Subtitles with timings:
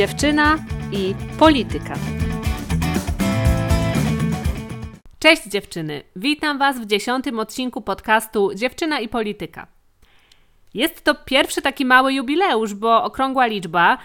[0.00, 0.58] dziewczyna
[0.92, 1.94] i polityka.
[5.18, 9.66] Cześć dziewczyny, witam Was w dziesiątym odcinku podcastu Dziewczyna i polityka.
[10.74, 13.98] Jest to pierwszy taki mały jubileusz, bo okrągła liczba,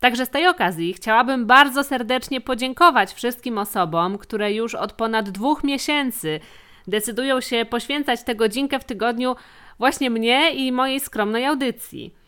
[0.00, 5.64] Także z tej okazji chciałabym bardzo serdecznie podziękować wszystkim osobom, które już od ponad dwóch
[5.64, 6.40] miesięcy
[6.86, 9.36] decydują się poświęcać tę godzinkę w tygodniu
[9.78, 12.21] właśnie mnie i mojej skromnej audycji.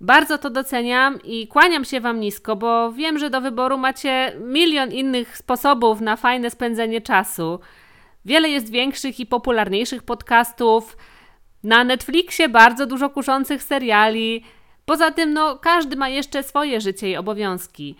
[0.00, 4.92] Bardzo to doceniam i kłaniam się Wam nisko, bo wiem, że do wyboru macie milion
[4.92, 7.60] innych sposobów na fajne spędzenie czasu.
[8.24, 10.96] Wiele jest większych i popularniejszych podcastów.
[11.62, 14.44] Na Netflixie bardzo dużo kuszących seriali.
[14.84, 17.96] Poza tym, no, każdy ma jeszcze swoje życie i obowiązki.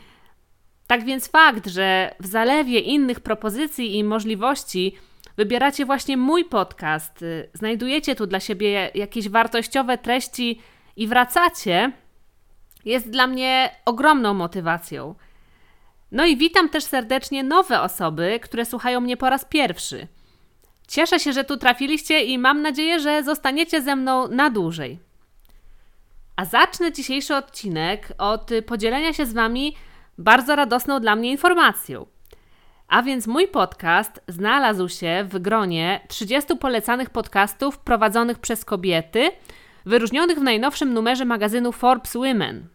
[0.87, 4.97] Tak więc fakt, że w zalewie innych propozycji i możliwości
[5.37, 10.61] wybieracie właśnie mój podcast, y, znajdujecie tu dla siebie jakieś wartościowe treści
[11.01, 11.93] i wracacie,
[12.85, 15.15] jest dla mnie ogromną motywacją.
[16.13, 20.09] No i witam też serdecznie nowe osoby, które słuchają mnie po raz pierwszy.
[20.89, 24.99] Cieszę się, że tu trafiliście i mam nadzieję, że zostaniecie ze mną na dłużej.
[26.37, 29.77] A zacznę dzisiejszy odcinek od podzielenia się z Wami
[30.19, 32.07] bardzo radosną dla mnie informacją.
[32.89, 39.30] A więc mój podcast znalazł się w gronie 30 polecanych podcastów prowadzonych przez kobiety,
[39.91, 42.69] wyróżnionych w najnowszym numerze magazynu Forbes Women.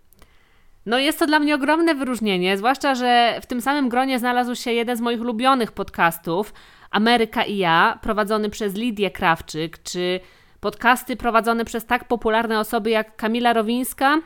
[0.85, 4.71] No jest to dla mnie ogromne wyróżnienie, zwłaszcza, że w tym samym gronie znalazł się
[4.71, 6.53] jeden z moich ulubionych podcastów,
[6.91, 10.19] Ameryka i ja, prowadzony przez Lidię Krawczyk, czy
[10.59, 14.19] podcasty prowadzone przez tak popularne osoby jak Kamila Rowińska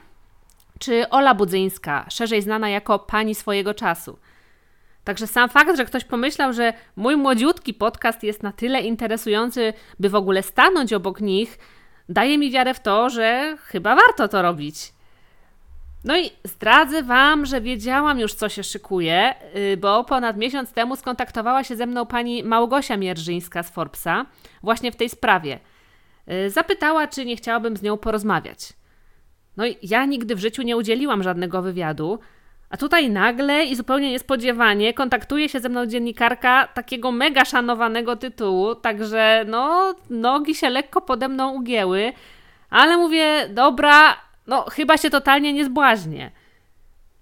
[0.79, 4.19] czy Ola Budzyńska, szerzej znana jako pani swojego czasu.
[5.03, 10.09] Także sam fakt, że ktoś pomyślał, że mój młodziutki podcast jest na tyle interesujący, by
[10.09, 11.59] w ogóle stanąć obok nich,
[12.09, 14.93] daje mi wiarę w to, że chyba warto to robić.
[16.03, 20.95] No i zdradzę Wam, że wiedziałam już, co się szykuje, y, bo ponad miesiąc temu
[20.95, 24.25] skontaktowała się ze mną pani Małgosia Mierżyńska z Forbesa
[24.63, 25.59] właśnie w tej sprawie–
[26.31, 28.73] Y, zapytała, czy nie chciałabym z nią porozmawiać.
[29.57, 32.19] No i ja nigdy w życiu nie udzieliłam żadnego wywiadu,
[32.69, 38.75] a tutaj nagle i zupełnie niespodziewanie kontaktuje się ze mną dziennikarka takiego mega szanowanego tytułu,
[38.75, 42.13] także no, nogi się lekko pode mną ugięły,
[42.69, 46.31] ale mówię, dobra, no chyba się totalnie nie zbłaźnie.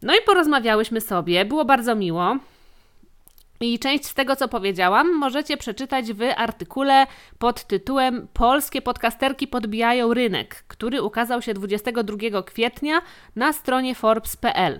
[0.01, 2.37] No i porozmawiałyśmy sobie, było bardzo miło.
[3.59, 7.07] I część z tego, co powiedziałam, możecie przeczytać w artykule
[7.39, 13.01] pod tytułem Polskie podcasterki podbijają rynek, który ukazał się 22 kwietnia
[13.35, 14.79] na stronie Forbes.pl.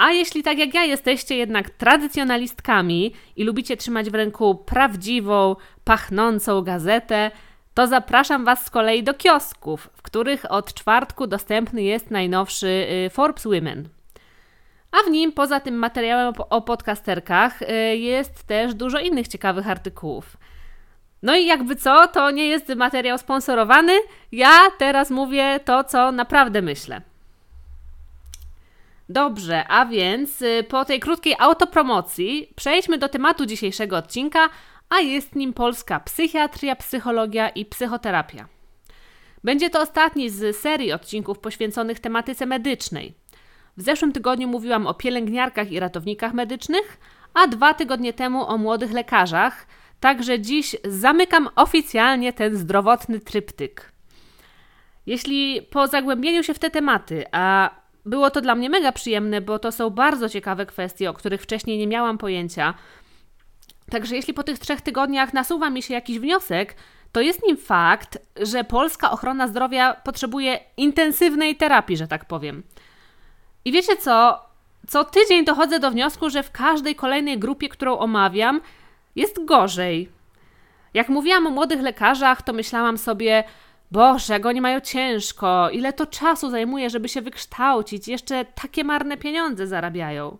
[0.00, 6.62] A jeśli tak jak ja jesteście jednak tradycjonalistkami i lubicie trzymać w ręku prawdziwą, pachnącą
[6.62, 7.30] gazetę,
[7.74, 12.66] to zapraszam Was z kolei do kiosków, w których od czwartku dostępny jest najnowszy
[13.06, 13.88] y, Forbes Women.
[14.92, 20.36] A w nim, poza tym materiałem o podcasterkach, y, jest też dużo innych ciekawych artykułów.
[21.22, 23.92] No i jakby co, to nie jest materiał sponsorowany.
[24.32, 27.09] Ja teraz mówię to, co naprawdę myślę.
[29.10, 34.48] Dobrze, a więc y, po tej krótkiej autopromocji przejdźmy do tematu dzisiejszego odcinka,
[34.88, 38.48] a jest nim polska psychiatria, psychologia i psychoterapia.
[39.44, 43.14] Będzie to ostatni z serii odcinków poświęconych tematyce medycznej.
[43.76, 47.00] W zeszłym tygodniu mówiłam o pielęgniarkach i ratownikach medycznych,
[47.34, 49.66] a dwa tygodnie temu o młodych lekarzach,
[50.00, 53.92] także dziś zamykam oficjalnie ten zdrowotny tryptyk.
[55.06, 59.58] Jeśli po zagłębieniu się w te tematy, a było to dla mnie mega przyjemne, bo
[59.58, 62.74] to są bardzo ciekawe kwestie, o których wcześniej nie miałam pojęcia.
[63.90, 66.74] Także jeśli po tych trzech tygodniach nasuwa mi się jakiś wniosek,
[67.12, 72.62] to jest nim fakt, że polska ochrona zdrowia potrzebuje intensywnej terapii, że tak powiem.
[73.64, 74.44] I wiecie co?
[74.88, 78.60] Co tydzień dochodzę do wniosku, że w każdej kolejnej grupie, którą omawiam,
[79.16, 80.08] jest gorzej.
[80.94, 83.44] Jak mówiłam o młodych lekarzach, to myślałam sobie,
[83.90, 89.16] Boże, jak oni mają ciężko, ile to czasu zajmuje, żeby się wykształcić, jeszcze takie marne
[89.16, 90.38] pieniądze zarabiają.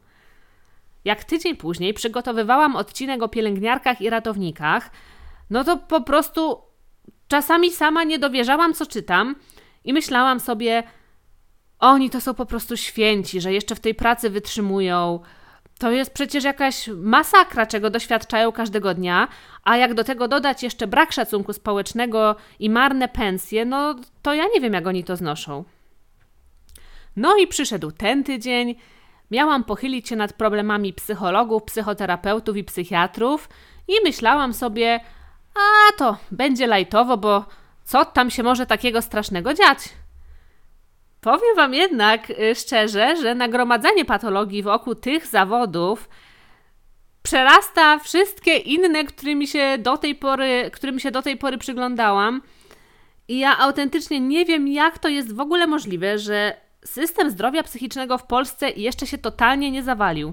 [1.04, 4.90] Jak tydzień później przygotowywałam odcinek o pielęgniarkach i ratownikach,
[5.50, 6.58] no to po prostu
[7.28, 9.36] czasami sama nie dowierzałam, co czytam
[9.84, 10.82] i myślałam sobie,
[11.78, 15.20] oni to są po prostu święci, że jeszcze w tej pracy wytrzymują.
[15.80, 19.28] To jest przecież jakaś masakra, czego doświadczają każdego dnia,
[19.64, 24.44] a jak do tego dodać jeszcze brak szacunku społecznego i marne pensje, no to ja
[24.54, 25.64] nie wiem, jak oni to znoszą.
[27.16, 28.74] No i przyszedł ten tydzień.
[29.30, 33.48] Miałam pochylić się nad problemami psychologów, psychoterapeutów i psychiatrów
[33.88, 35.00] i myślałam sobie,
[35.54, 37.44] a to będzie lajtowo, bo
[37.84, 39.78] co tam się może takiego strasznego dziać?
[41.20, 46.08] Powiem Wam jednak y, szczerze, że nagromadzenie patologii wokół tych zawodów
[47.22, 52.42] przerasta wszystkie inne, którymi się do tej pory, którym się do tej pory przyglądałam.
[53.28, 58.18] I ja autentycznie nie wiem, jak to jest w ogóle możliwe, że system zdrowia psychicznego
[58.18, 60.32] w Polsce jeszcze się totalnie nie zawalił.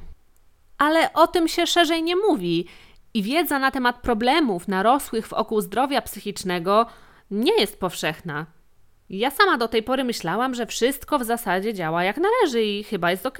[0.78, 2.68] Ale o tym się szerzej nie mówi
[3.14, 6.86] i wiedza na temat problemów narosłych wokół zdrowia psychicznego
[7.32, 8.57] nie jest powszechna.
[9.10, 13.12] Ja sama do tej pory myślałam, że wszystko w zasadzie działa jak należy i chyba
[13.12, 13.38] jest ok.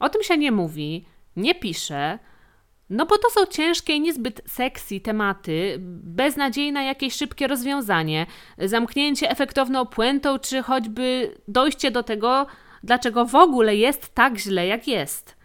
[0.00, 1.04] O tym się nie mówi,
[1.36, 2.18] nie pisze,
[2.90, 8.26] no bo to są ciężkie i niezbyt sexy tematy, bez nadziei na jakieś szybkie rozwiązanie,
[8.58, 12.46] zamknięcie efektowną puentą, czy choćby dojście do tego,
[12.82, 15.36] dlaczego w ogóle jest tak źle, jak jest.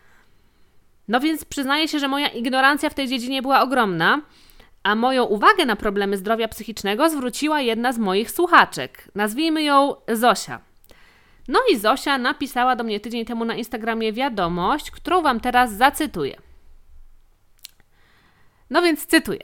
[1.08, 4.22] No więc przyznaję się, że moja ignorancja w tej dziedzinie była ogromna,
[4.88, 9.12] a moją uwagę na problemy zdrowia psychicznego zwróciła jedna z moich słuchaczek.
[9.16, 10.60] Nazwijmy ją Zosia.
[11.48, 16.38] No i Zosia napisała do mnie tydzień temu na Instagramie wiadomość, którą Wam teraz zacytuję.
[18.70, 19.40] No więc cytuję.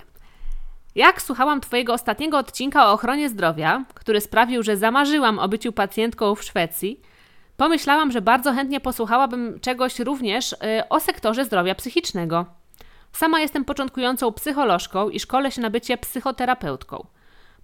[0.96, 6.36] Jak słuchałam Twojego ostatniego odcinka o ochronie zdrowia, który sprawił, że zamarzyłam o byciu pacjentką
[6.36, 7.02] w Szwecji,
[7.58, 10.58] pomyślałam, że bardzo chętnie posłuchałabym czegoś również y,
[10.90, 12.63] o sektorze zdrowia psychicznego.
[13.14, 17.08] Sama jestem początkującą psycholożką i szkolę się na bycie psychoterapeutką.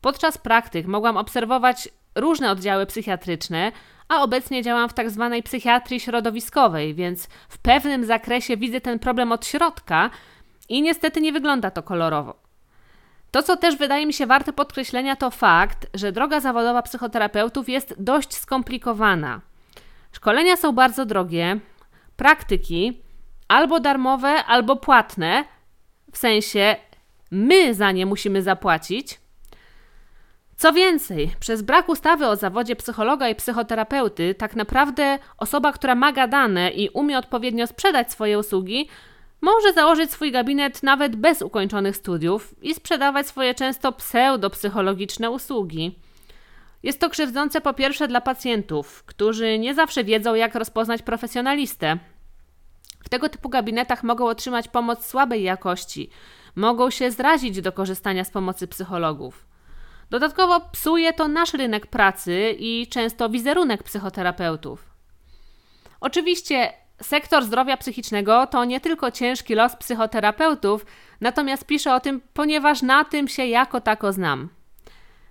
[0.02, 3.72] Podczas praktyk mogłam obserwować różne oddziały psychiatryczne,
[4.08, 9.32] a obecnie działam w tak zwanej psychiatrii środowiskowej, więc w pewnym zakresie widzę ten problem
[9.32, 10.10] od środka
[10.70, 12.36] i niestety nie wygląda to kolorowo.
[13.32, 17.96] To, co też wydaje mi się warte podkreślenia, to fakt, że droga zawodowa psychoterapeutów jest
[17.98, 19.42] dość skomplikowana.
[20.12, 21.60] Szkolenia są bardzo drogie,
[22.18, 23.02] praktyki
[23.50, 25.46] albo darmowe, albo płatne,
[26.12, 26.76] w sensie
[27.32, 29.20] my za nie musimy zapłacić.
[30.58, 36.12] Co więcej, przez brak ustawy o zawodzie psychologa i psychoterapeuty, tak naprawdę osoba, która ma
[36.12, 38.90] gadane i umie odpowiednio sprzedać swoje usługi,
[39.42, 46.00] może założyć swój gabinet nawet bez ukończonych studiów i sprzedawać swoje często pseudopsychologiczne usługi.
[46.84, 51.98] Jest to krzywdzące po pierwsze dla pacjentów, którzy nie zawsze wiedzą, jak rozpoznać profesjonalistę.
[53.04, 56.10] W tego typu gabinetach mogą otrzymać pomoc słabej jakości,
[56.56, 59.46] mogą się zrazić do korzystania z pomocy psychologów.
[60.10, 64.90] Dodatkowo psuje to nasz rynek pracy i często wizerunek psychoterapeutów.
[66.02, 70.86] Oczywiście sektor zdrowia psychicznego to nie tylko ciężki los psychoterapeutów,
[71.22, 74.50] natomiast piszę o tym, ponieważ na tym się jako tako znam.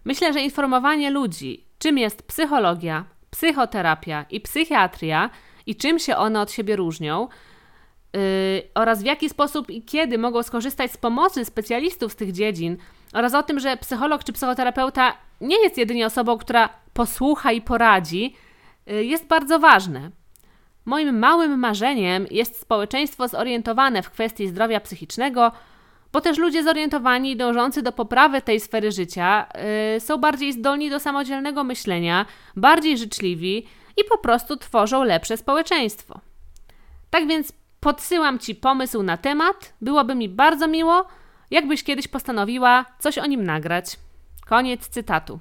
[0.04, 5.30] Myślę, że informowanie ludzi, czym jest psychologia, psychoterapia i psychiatria
[5.66, 7.28] i czym się one od siebie różnią,
[8.74, 12.76] oraz w jaki sposób i kiedy mogą skorzystać z pomocy specjalistów z tych dziedzin,
[13.12, 18.34] oraz o tym, że psycholog czy psychoterapeuta nie jest jedynie osobą, która posłucha i poradzi,
[18.86, 20.10] yy, jest bardzo ważne.
[20.84, 25.52] Moim małym marzeniem jest społeczeństwo zorientowane w kwestii zdrowia psychicznego,
[26.12, 29.46] bo też ludzie zorientowani i dążący do poprawy tej sfery życia
[29.94, 32.26] yy, są bardziej zdolni do samodzielnego myślenia,
[32.56, 33.66] bardziej życzliwi
[33.96, 36.20] i po prostu tworzą lepsze społeczeństwo.
[37.10, 39.72] Tak więc podsyłam Ci pomysł na temat.
[39.80, 41.06] Byłoby mi bardzo miło,
[41.50, 43.96] jakbyś kiedyś postanowiła coś o nim nagrać.
[44.46, 45.40] Koniec cytatu.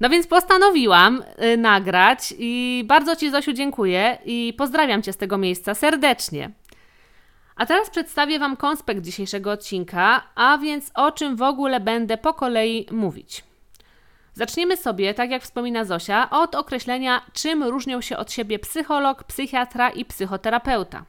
[0.00, 1.22] No więc postanowiłam
[1.54, 6.50] y, nagrać i bardzo Ci, Zosiu, dziękuję i pozdrawiam Cię z tego miejsca serdecznie.
[7.56, 12.34] A teraz przedstawię Wam konspekt dzisiejszego odcinka, a więc o czym w ogóle będę po
[12.34, 13.44] kolei mówić.
[14.34, 19.90] Zaczniemy sobie, tak jak wspomina Zosia, od określenia, czym różnią się od siebie psycholog, psychiatra
[19.90, 21.04] i psychoterapeuta.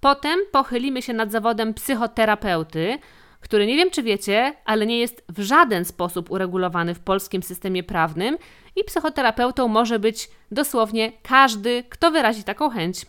[0.00, 2.98] Potem pochylimy się nad zawodem psychoterapeuty,
[3.40, 7.82] który nie wiem czy wiecie, ale nie jest w żaden sposób uregulowany w polskim systemie
[7.82, 8.38] prawnym
[8.76, 13.06] i psychoterapeutą może być dosłownie każdy, kto wyrazi taką chęć.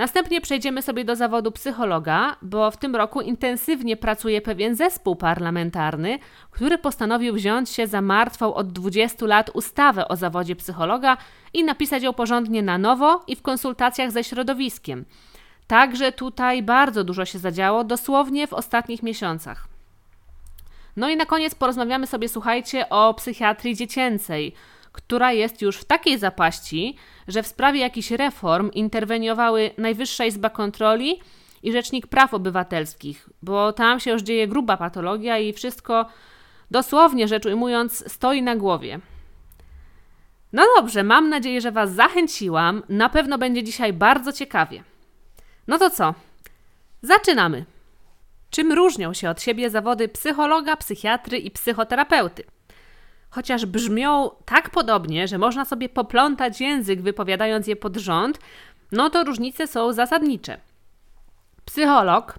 [0.00, 6.18] Następnie przejdziemy sobie do zawodu psychologa, bo w tym roku intensywnie pracuje pewien zespół parlamentarny,
[6.50, 11.16] który postanowił wziąć się za martwą od 20 lat ustawę o zawodzie psychologa
[11.54, 15.04] i napisać ją porządnie na nowo i w konsultacjach ze środowiskiem.
[15.66, 19.68] Także tutaj bardzo dużo się zadziało, dosłownie w ostatnich miesiącach.
[20.96, 24.54] No i na koniec porozmawiamy sobie, słuchajcie, o psychiatrii dziecięcej,
[24.92, 26.96] która jest już w takiej zapaści,
[27.28, 31.20] że w sprawie jakichś reform interweniowały Najwyższa Izba Kontroli
[31.62, 36.06] i Rzecznik Praw Obywatelskich, bo tam się już dzieje gruba patologia i wszystko,
[36.70, 39.00] dosłownie rzecz ujmując, stoi na głowie.
[40.52, 42.82] No dobrze, mam nadzieję, że Was zachęciłam.
[42.88, 44.84] Na pewno będzie dzisiaj bardzo ciekawie.
[45.66, 46.14] No to co?
[47.02, 47.64] Zaczynamy.
[48.50, 52.44] Czym różnią się od siebie zawody psychologa, psychiatry i psychoterapeuty?
[53.30, 58.38] Chociaż brzmią tak podobnie, że można sobie poplątać język wypowiadając je pod rząd,
[58.92, 60.60] no to różnice są zasadnicze.
[61.64, 62.38] Psycholog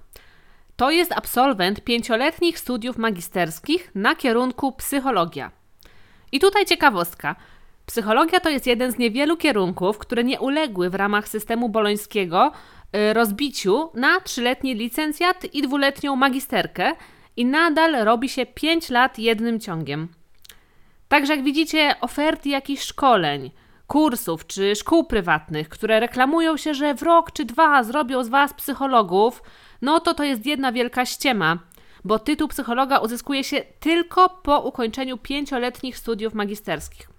[0.75, 5.51] to jest absolwent pięcioletnich studiów magisterskich na kierunku psychologia.
[6.31, 7.35] I tutaj ciekawostka.
[7.85, 12.51] Psychologia to jest jeden z niewielu kierunków, które nie uległy w ramach systemu bolońskiego
[12.95, 16.91] y, rozbiciu na trzyletni licencjat i dwuletnią magisterkę
[17.37, 20.20] i nadal robi się 5 lat jednym ciągiem.
[21.11, 23.51] Także jak widzicie, oferty jakichś szkoleń,
[23.87, 28.53] kursów czy szkół prywatnych, które reklamują się, że w rok czy dwa zrobią z Was
[28.53, 29.43] psychologów,
[29.81, 31.57] no to to jest jedna wielka ściema,
[32.03, 37.09] bo tytuł psychologa uzyskuje się tylko po ukończeniu pięcioletnich studiów magisterskich.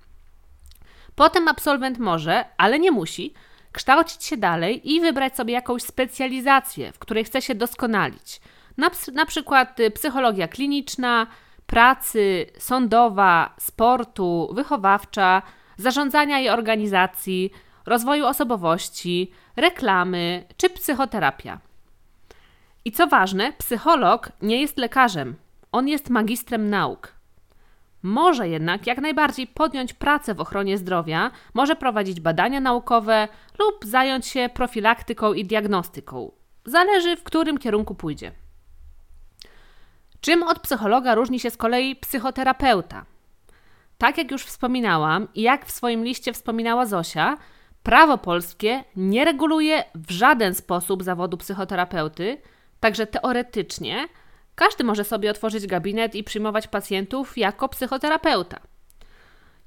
[1.15, 3.35] Potem absolwent może, ale nie musi,
[3.73, 8.41] kształcić się dalej i wybrać sobie jakąś specjalizację, w której chce się doskonalić.
[8.77, 11.27] Na, na przykład y, psychologia kliniczna,
[11.73, 15.43] pracy, sądowa, sportu, wychowawcza,
[15.77, 17.51] zarządzania i organizacji,
[17.87, 21.61] rozwoju osobowości, reklamy czy psychoterapia.
[22.85, 25.37] I co ważne, psycholog nie jest lekarzem,
[25.73, 27.13] on jest magistrem nauk.
[28.03, 34.27] Może jednak jak najbardziej podjąć pracę w ochronie zdrowia, może prowadzić badania naukowe lub zająć
[34.27, 36.33] się profilaktyką i diagnostyką.
[36.65, 38.42] Zależy, w którym kierunku pójdzie.
[40.23, 43.05] Czym od psychologa różni się z kolei psychoterapeuta?
[43.99, 47.37] Tak jak już wspominałam i jak w swoim liście wspominała Zosia,
[47.83, 52.39] prawo polskie nie reguluje w żaden sposób zawodu psychoterapeuty,
[52.81, 54.09] także teoretycznie
[54.55, 58.61] każdy może sobie otworzyć gabinet i przyjmować pacjentów jako psychoterapeuta.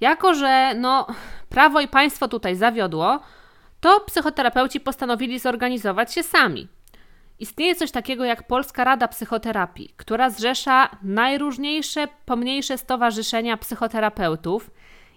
[0.02, 1.08] Jako, że no,
[1.50, 3.20] prawo i państwo tutaj zawiodło,
[3.80, 6.68] to psychoterapeuci postanowili zorganizować się sami.
[7.40, 14.72] Istnieje coś takiego jak Polska Rada Psychoterapii, która zrzesza najróżniejsze, pomniejsze stowarzyszenia psychoterapeutów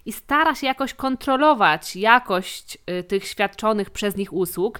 [0.05, 4.79] i stara się jakoś kontrolować jakość y, tych świadczonych przez nich usług,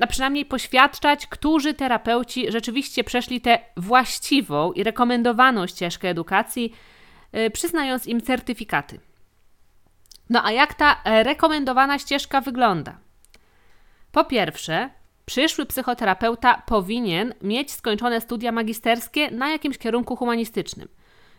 [0.00, 6.72] a przynajmniej poświadczać, którzy terapeuci rzeczywiście przeszli tę właściwą i rekomendowaną ścieżkę edukacji,
[7.36, 9.00] y, przyznając im certyfikaty.
[10.30, 12.98] No a jak ta rekomendowana ścieżka wygląda?
[14.12, 14.90] Po pierwsze,
[15.26, 20.88] Przyszły psychoterapeuta powinien mieć skończone studia magisterskie na jakimś kierunku humanistycznym.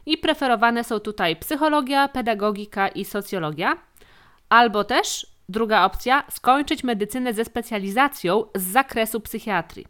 [0.06, 3.78] I preferowane są tutaj psychologia, pedagogika i socjologia,
[4.50, 9.88] albo też druga opcja skończyć medycynę ze specjalizacją z zakresu psychiatrii.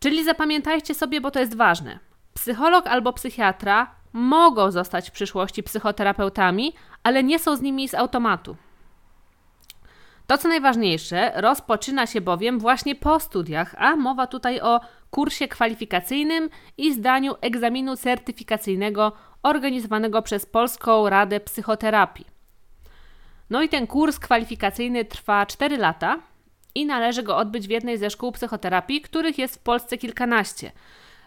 [0.00, 1.98] Czyli zapamiętajcie sobie, bo to jest ważne.
[2.34, 8.56] Psycholog albo psychiatra mogą zostać w przyszłości psychoterapeutami, ale nie są z nimi z automatu.
[10.30, 16.50] To, co najważniejsze, rozpoczyna się bowiem właśnie po studiach, a mowa tutaj o kursie kwalifikacyjnym
[16.78, 22.26] i zdaniu egzaminu certyfikacyjnego organizowanego przez Polską Radę Psychoterapii.
[23.50, 26.18] No i ten kurs kwalifikacyjny trwa 4 lata
[26.74, 30.72] i należy go odbyć w jednej ze szkół psychoterapii, których jest w Polsce kilkanaście.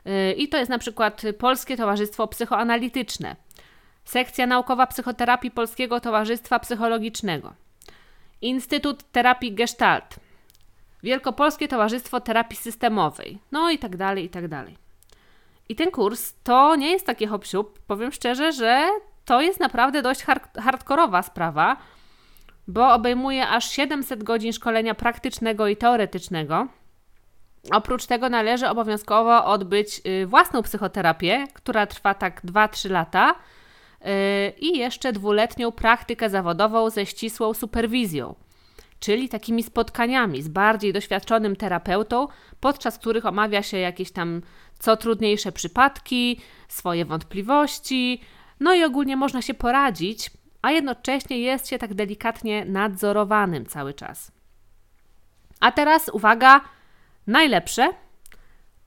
[0.05, 3.35] Yy, I to jest na przykład Polskie Towarzystwo Psychoanalityczne,
[4.05, 7.53] sekcja naukowa psychoterapii Polskiego Towarzystwa Psychologicznego,
[8.43, 10.15] Instytut Terapii Gestalt,
[11.03, 14.77] Wielkopolskie Towarzystwo Terapii Systemowej, no i tak dalej, i tak dalej.
[15.69, 17.45] I ten kurs to nie jest taki hop
[17.87, 18.89] powiem szczerze, że
[19.25, 21.77] to jest naprawdę dość hard hardkorowa sprawa,
[22.67, 26.67] bo obejmuje aż 700 godzin szkolenia praktycznego i teoretycznego.
[27.71, 33.35] Oprócz tego należy obowiązkowo odbyć y, własną psychoterapię, która trwa tak 2-3 lata
[34.59, 38.35] i jeszcze dwuletnią praktykę zawodową ze ścisłą superwizją,
[38.99, 42.27] czyli takimi spotkaniami z bardziej doświadczonym terapeutą,
[42.59, 44.41] podczas których omawia się jakieś tam
[44.79, 48.21] co trudniejsze przypadki, swoje wątpliwości,
[48.59, 50.31] no i ogólnie można się poradzić,
[50.61, 54.31] a jednocześnie jest się tak delikatnie nadzorowanym cały czas.
[55.59, 56.61] A teraz uwaga,
[57.27, 57.89] najlepsze.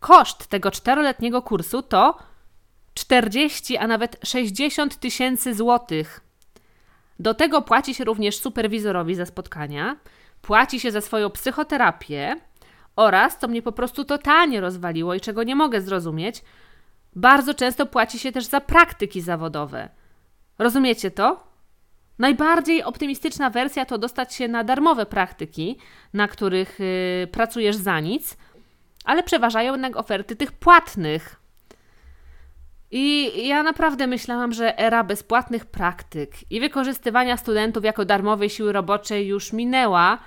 [0.01, 2.19] Koszt tego czteroletniego kursu to
[2.97, 6.21] 40, a nawet 60 tysięcy złotych.
[7.19, 9.97] Do tego płaci się również superwizorowi za spotkania,
[10.43, 12.37] płaci się za swoją psychoterapię
[12.97, 16.43] oraz, co mnie po prostu totalnie rozwaliło i czego nie mogę zrozumieć,
[17.17, 19.89] bardzo często płaci się też za praktyki zawodowe.
[20.59, 21.47] Rozumiecie to?
[22.19, 25.79] Najbardziej optymistyczna wersja to dostać się na darmowe praktyki,
[26.13, 28.37] na których yy, pracujesz za nic,
[29.05, 31.46] ale przeważają jednak oferty tych płatnych.
[32.91, 39.27] I ja naprawdę myślałam, że era bezpłatnych praktyk i wykorzystywania studentów jako darmowej siły roboczej
[39.27, 40.19] już minęła,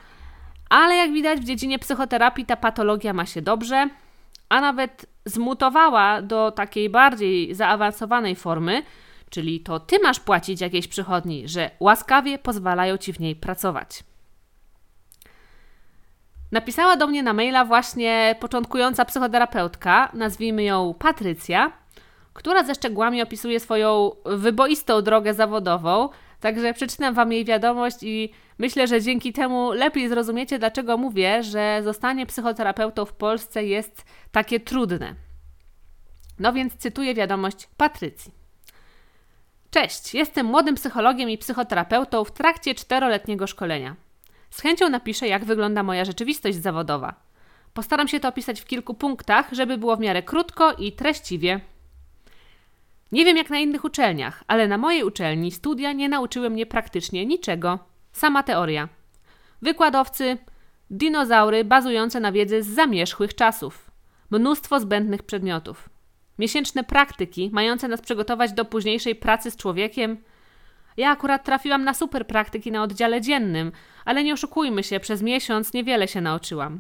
[0.70, 3.90] ale jak widać w dziedzinie psychoterapii ta patologia ma się dobrze,
[4.50, 8.84] a nawet zmutowała do takiej bardziej zaawansowanej formy,
[9.30, 14.04] czyli to ty masz płacić jakiejś przychodni, że łaskawie pozwalają ci w niej pracować.
[16.52, 21.72] Napisała do mnie na maila właśnie początkująca psychoterapeutka, nazwijmy ją Patrycja,
[22.40, 26.10] która ze szczegółami opisuje swoją wyboistą drogę zawodową.
[26.40, 31.82] Także przeczytam Wam jej wiadomość i myślę, że dzięki temu lepiej zrozumiecie, dlaczego mówię, że
[31.84, 35.16] zostanie psychoterapeutą w Polsce jest takie trudne.
[36.40, 38.32] No więc cytuję wiadomość Patrycji.
[39.72, 43.96] Cześć, jestem młodym psychologiem i psychoterapeutą w trakcie czteroletniego szkolenia.
[44.50, 47.14] Z chęcią napiszę, jak wygląda moja rzeczywistość zawodowa.
[47.74, 51.60] Postaram się to opisać w kilku punktach, żeby było w miarę krótko i treściwie.
[53.12, 57.26] Nie wiem jak na innych uczelniach, ale na mojej uczelni studia nie nauczyły mnie praktycznie
[57.26, 57.80] niczego.
[58.12, 58.90] Sama teoria.
[59.62, 60.38] Wykładowcy,
[60.90, 63.92] dinozaury bazujące na wiedzy z zamierzchłych czasów.
[64.30, 65.90] Mnóstwo zbędnych przedmiotów.
[66.40, 70.18] Miesięczne praktyki mające nas przygotować do późniejszej pracy z człowiekiem.
[70.98, 73.72] Ja akurat trafiłam na super praktyki na oddziale dziennym,
[74.06, 76.80] ale nie oszukujmy się, przez miesiąc niewiele się nauczyłam.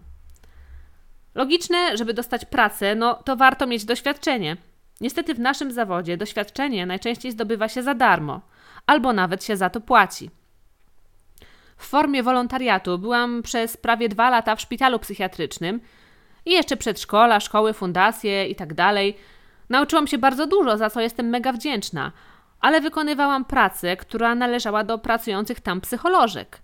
[1.35, 4.57] Logiczne, żeby dostać pracę, no to warto mieć doświadczenie.
[5.01, 8.41] Niestety w naszym zawodzie doświadczenie najczęściej zdobywa się za darmo,
[8.87, 10.29] albo nawet się za to płaci.
[11.77, 15.81] W formie wolontariatu byłam przez prawie dwa lata w szpitalu psychiatrycznym
[16.45, 18.75] i jeszcze przedszkola, szkoły, fundacje itd.
[18.75, 18.95] Tak
[19.69, 22.11] Nauczyłam się bardzo dużo, za co jestem mega wdzięczna,
[22.59, 26.61] ale wykonywałam pracę, która należała do pracujących tam psycholożek.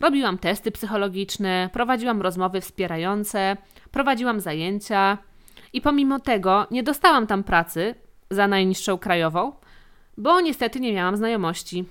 [0.00, 3.56] Robiłam testy psychologiczne, prowadziłam rozmowy wspierające,
[3.90, 5.18] prowadziłam zajęcia
[5.72, 7.94] i pomimo tego nie dostałam tam pracy
[8.30, 9.52] za najniższą krajową,
[10.16, 11.84] bo niestety nie miałam znajomości.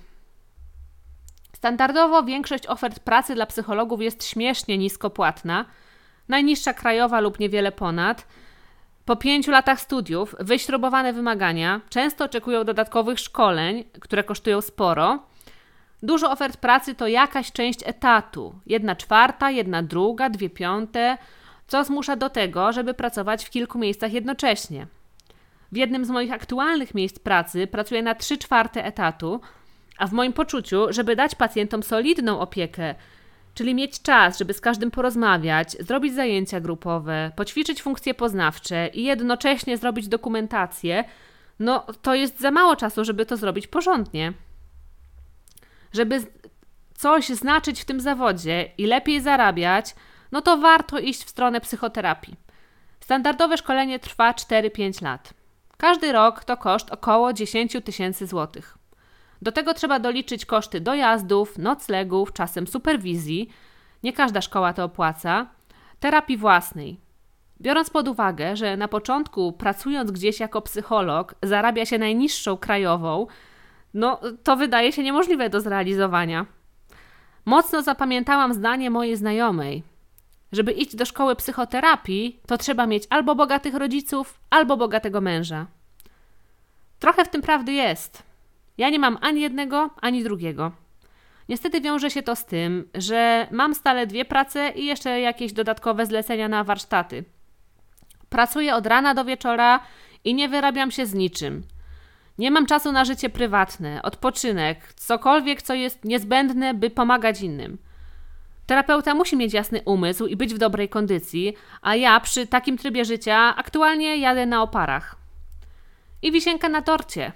[1.56, 5.64] Standardowo większość ofert pracy dla psychologów jest śmiesznie nisko płatna,
[6.28, 8.26] najniższa krajowa lub niewiele ponad.
[9.04, 15.18] Po pięciu latach studiów wyśrubowane wymagania często oczekują dodatkowych szkoleń, które kosztują sporo.
[16.02, 21.18] Dużo ofert pracy to jakaś część etatu, jedna czwarta, jedna druga, dwie piąte,
[21.68, 24.86] co zmusza do tego, żeby pracować w kilku miejscach jednocześnie.
[25.72, 29.40] W jednym z moich aktualnych miejsc pracy pracuję na trzy czwarte etatu,
[29.98, 32.94] a w moim poczuciu, żeby dać pacjentom solidną opiekę,
[33.54, 39.76] czyli mieć czas, żeby z każdym porozmawiać, zrobić zajęcia grupowe, poćwiczyć funkcje poznawcze i jednocześnie
[39.76, 41.04] zrobić dokumentację,
[41.58, 44.32] no to jest za mało czasu, żeby to zrobić porządnie.
[45.92, 46.20] Żeby
[46.94, 49.94] coś znaczyć w tym zawodzie i lepiej zarabiać,
[50.32, 52.36] no to warto iść w stronę psychoterapii.
[53.00, 55.34] Standardowe szkolenie trwa 4-5 lat.
[55.76, 58.78] Każdy rok to koszt około 10 tysięcy złotych.
[59.42, 63.50] Do tego trzeba doliczyć koszty dojazdów, noclegów, czasem superwizji.
[64.02, 65.46] Nie każda szkoła to opłaca.
[66.00, 67.00] Terapii własnej.
[67.60, 73.26] Biorąc pod uwagę, że na początku pracując gdzieś jako psycholog zarabia się najniższą krajową,
[73.94, 76.46] no to wydaje się niemożliwe do zrealizowania.
[77.44, 79.82] Mocno zapamiętałam zdanie mojej znajomej.
[80.52, 85.66] Żeby iść do szkoły psychoterapii, to trzeba mieć albo bogatych rodziców, albo bogatego męża.
[86.98, 88.22] Trochę w tym prawdy jest.
[88.78, 90.72] Ja nie mam ani jednego, ani drugiego.
[91.48, 96.06] Niestety wiąże się to z tym, że mam stale dwie prace i jeszcze jakieś dodatkowe
[96.06, 97.24] zlecenia na warsztaty.
[98.28, 99.80] Pracuję od rana do wieczora
[100.24, 101.62] i nie wyrabiam się z niczym.
[102.38, 107.78] Nie mam czasu na życie prywatne, odpoczynek, cokolwiek, co jest niezbędne, by pomagać innym.
[108.68, 113.04] Terapeuta musi mieć jasny umysł i być w dobrej kondycji, a ja przy takim trybie
[113.04, 115.16] życia aktualnie jadę na oparach.
[116.22, 117.32] I wisienka na torcie.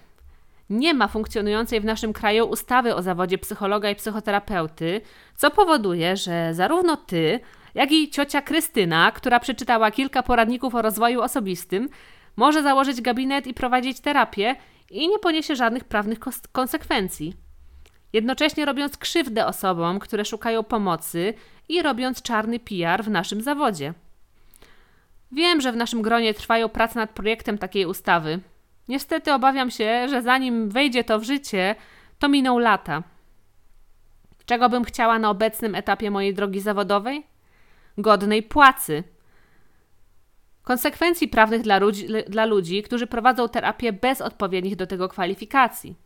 [0.71, 5.01] Nie ma funkcjonującej w naszym kraju ustawy o zawodzie psychologa i psychoterapeuty,
[5.37, 7.41] co powoduje, że zarówno ty,
[7.75, 11.89] jak i ciocia Krystyna, która przeczytała kilka poradników o rozwoju osobistym,
[12.37, 14.57] może założyć gabinet i prowadzić terapię
[14.91, 16.19] i nie poniesie żadnych prawnych
[16.53, 17.35] konsekwencji
[18.13, 21.35] jednocześnie robiąc krzywdę osobom, które szukają pomocy
[21.69, 23.95] i robiąc czarny PR w naszym zawodzie.
[25.33, 28.41] Wiem, że w naszym gronie trwają prace nad projektem takiej ustawy.
[28.89, 31.75] Niestety obawiam się, że zanim wejdzie to w życie,
[32.19, 33.03] to miną lata.
[34.47, 37.27] Czego bym chciała na obecnym etapie mojej drogi zawodowej?
[37.99, 39.05] Godnej płacy.
[40.63, 45.97] Konsekwencji prawnych dla ludzi, dla ludzi, którzy prowadzą terapię bez odpowiednich do tego kwalifikacji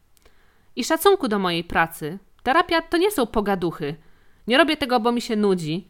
[0.77, 2.19] i szacunku do mojej pracy.
[2.43, 3.95] Terapia to nie są pogaduchy.
[4.47, 5.89] Nie robię tego, bo mi się nudzi.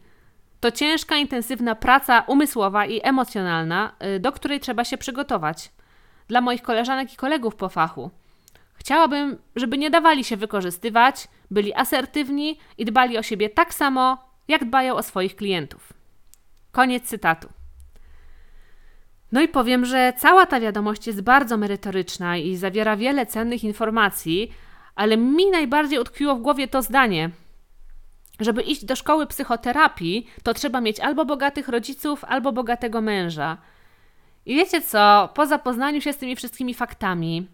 [0.59, 5.71] To ciężka, intensywna praca umysłowa i emocjonalna, y, do której trzeba się przygotować.
[6.27, 8.11] Dla moich koleżanek i kolegów po fachu.
[8.73, 14.65] Chciałabym, żeby nie dawali się wykorzystywać, byli asertywni i dbali o siebie tak samo, jak
[14.65, 15.93] dbają o swoich klientów.
[16.71, 17.49] Koniec cytatu.
[19.31, 24.51] No i powiem, że cała ta wiadomość jest bardzo merytoryczna i zawiera wiele cennych informacji,
[24.97, 27.29] ale mi najbardziej utkwiło w głowie to zdanie.
[28.39, 33.57] Żeby iść do szkoły psychoterapii, to trzeba mieć albo bogatych rodziców, albo bogatego męża.
[34.45, 35.29] I wiecie co?
[35.33, 37.47] Po zapoznaniu się z tymi wszystkimi faktami,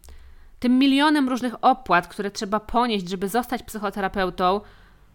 [0.60, 4.62] tym milionem różnych opłat, które trzeba ponieść, żeby zostać psychoterapeutą,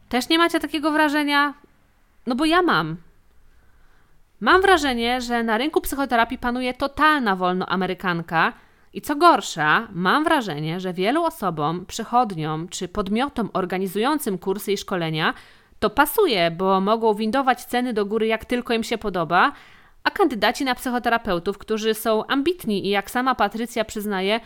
[0.08, 1.54] też nie macie takiego wrażenia?
[2.26, 2.96] No bo ja mam.
[4.40, 8.52] Mam wrażenie, że na rynku psychoterapii panuje totalna wolnoamerykanka
[8.92, 15.34] i co gorsza, mam wrażenie, że wielu osobom, przychodniom czy podmiotom organizującym kursy i szkolenia
[15.78, 19.52] to pasuje, bo mogą windować ceny do góry jak tylko im się podoba,
[20.04, 24.40] a kandydaci na psychoterapeutów, którzy są ambitni i jak sama Patrycja przyznaje,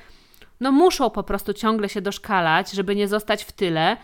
[0.61, 3.97] no muszą po prostu ciągle się doszkalać, żeby nie zostać w tyle,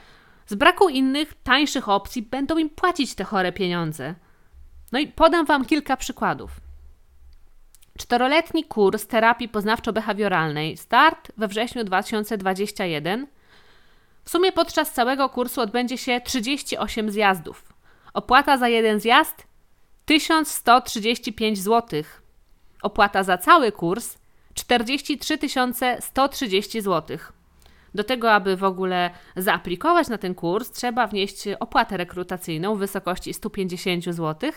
[0.46, 4.14] z braku innych, tańszych opcji będą im płacić te chore pieniądze.
[4.92, 6.67] No i podam Wam kilka przykładów.
[7.98, 13.26] Czteroletni kurs terapii poznawczo-behawioralnej, start we wrześniu 2021.
[14.24, 17.72] W sumie podczas całego kursu odbędzie się 38 zjazdów.
[18.14, 19.46] Opłata za jeden zjazd
[20.04, 22.02] 1135 zł.
[22.82, 24.18] Opłata za cały kurs
[24.54, 25.38] 43
[26.00, 27.18] 130 zł.
[27.94, 33.34] Do tego, aby w ogóle zaaplikować na ten kurs, trzeba wnieść opłatę rekrutacyjną w wysokości
[33.34, 34.50] 150 zł,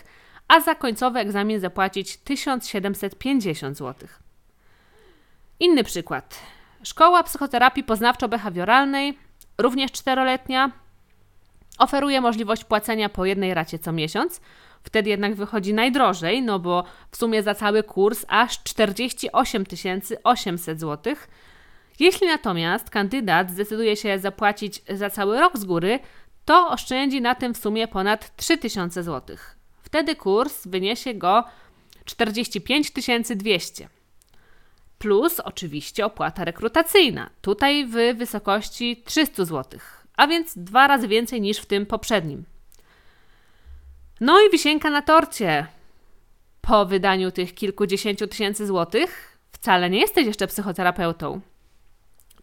[0.52, 4.10] a za końcowy egzamin zapłacić 1750 zł.
[5.60, 6.40] Inny przykład.
[6.84, 9.14] Szkoła psychoterapii poznawczo-behawioralnej,
[9.58, 10.72] również czteroletnia,
[11.78, 14.42] oferuje możliwość płacenia po jednej racie co miesiąc.
[14.84, 19.64] Wtedy jednak wychodzi najdrożej, no bo w sumie za cały kurs aż 48
[20.24, 21.16] 800 zł.
[22.00, 26.00] Jeśli natomiast kandydat zdecyduje się zapłacić za cały rok z góry,
[26.46, 29.38] to oszczędzi na tym w sumie ponad 3000 zł.
[29.92, 31.44] Wtedy kurs wyniesie go
[32.06, 32.92] 45
[33.36, 33.90] 200.
[35.00, 39.80] Plus oczywiście opłata rekrutacyjna, tutaj w wysokości 300 zł,
[40.18, 42.44] a więc dwa razy więcej niż w tym poprzednim.
[44.20, 45.68] No i wisienka na torcie.
[46.62, 51.42] Po wydaniu tych kilkudziesięciu tysięcy złotych wcale nie jesteś jeszcze psychoterapeutą.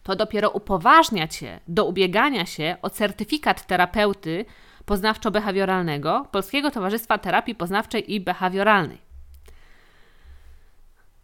[0.03, 4.45] To dopiero upoważnia cię do ubiegania się o certyfikat terapeuty
[4.89, 9.09] poznawczo-behawioralnego Polskiego Towarzystwa Terapii Poznawczej i Behawioralnej.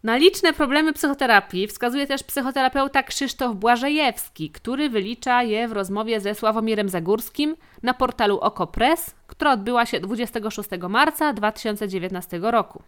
[0.02, 6.34] Na liczne problemy psychoterapii wskazuje też psychoterapeuta Krzysztof Błażejewski, który wylicza je w rozmowie ze
[6.34, 12.82] Sławomirem Zagórskim na portalu OkoPress, która odbyła się 26 marca 2019 roku.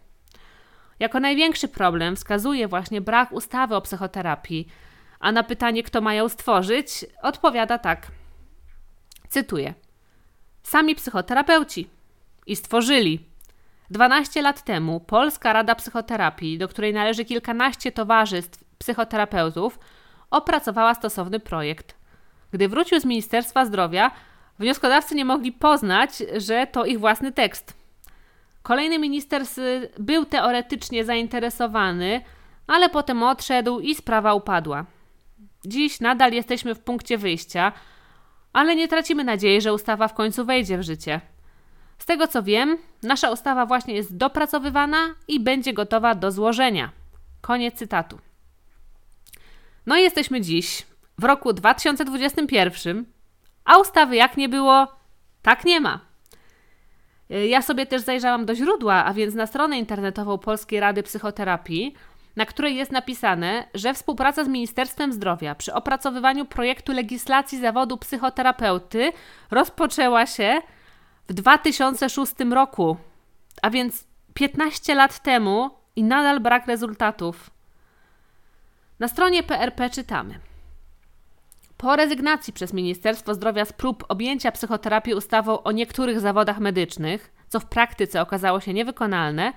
[0.99, 4.67] Jako największy problem wskazuje właśnie brak ustawy o psychoterapii,
[5.19, 8.07] a na pytanie, kto ma ją stworzyć, odpowiada tak.
[9.29, 9.73] Cytuję:
[10.63, 11.87] Sami psychoterapeuci
[12.47, 13.19] i stworzyli.
[13.89, 19.79] 12 lat temu Polska Rada Psychoterapii, do której należy kilkanaście towarzystw psychoterapeutów,
[20.31, 21.95] opracowała stosowny projekt.
[22.51, 24.11] Gdy wrócił z Ministerstwa Zdrowia,
[24.59, 27.73] wnioskodawcy nie mogli poznać, że to ich własny tekst.
[28.63, 29.43] Kolejny minister
[29.99, 32.21] był teoretycznie zainteresowany,
[32.67, 34.85] ale potem odszedł i sprawa upadła.
[35.65, 37.71] Dziś nadal jesteśmy w punkcie wyjścia,
[38.53, 41.21] ale nie tracimy nadziei, że ustawa w końcu wejdzie w życie.
[41.97, 46.91] Z tego co wiem, nasza ustawa właśnie jest dopracowywana i będzie gotowa do złożenia.
[47.41, 48.19] Koniec cytatu.
[49.85, 50.85] No i jesteśmy dziś,
[51.17, 53.05] w roku 2021,
[53.65, 54.87] a ustawy jak nie było,
[55.41, 55.99] tak nie ma.
[57.29, 61.93] Ja sobie też zajrzałam do źródła, a więc na stronę internetową Polskiej Rady Psychoterapii,
[62.39, 69.11] na której jest napisane, że współpraca z Ministerstwem Zdrowia przy opracowywaniu projektu legislacji zawodu psychoterapeuty
[69.51, 70.61] rozpoczęła się
[71.27, 72.97] w 2006 roku,
[73.61, 77.49] a więc 15 lat temu i nadal brak rezultatów.
[78.99, 80.39] Na stronie PRP czytamy.
[81.77, 87.59] Po rezygnacji przez Ministerstwo Zdrowia z prób objęcia psychoterapii ustawą o niektórych zawodach medycznych, co
[87.59, 89.53] w praktyce okazało się niewykonalne,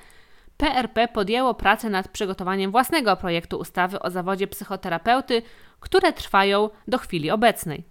[0.62, 5.42] PRP podjęło pracę nad przygotowaniem własnego projektu ustawy o zawodzie psychoterapeuty,
[5.81, 7.85] które trwają do chwili obecnej.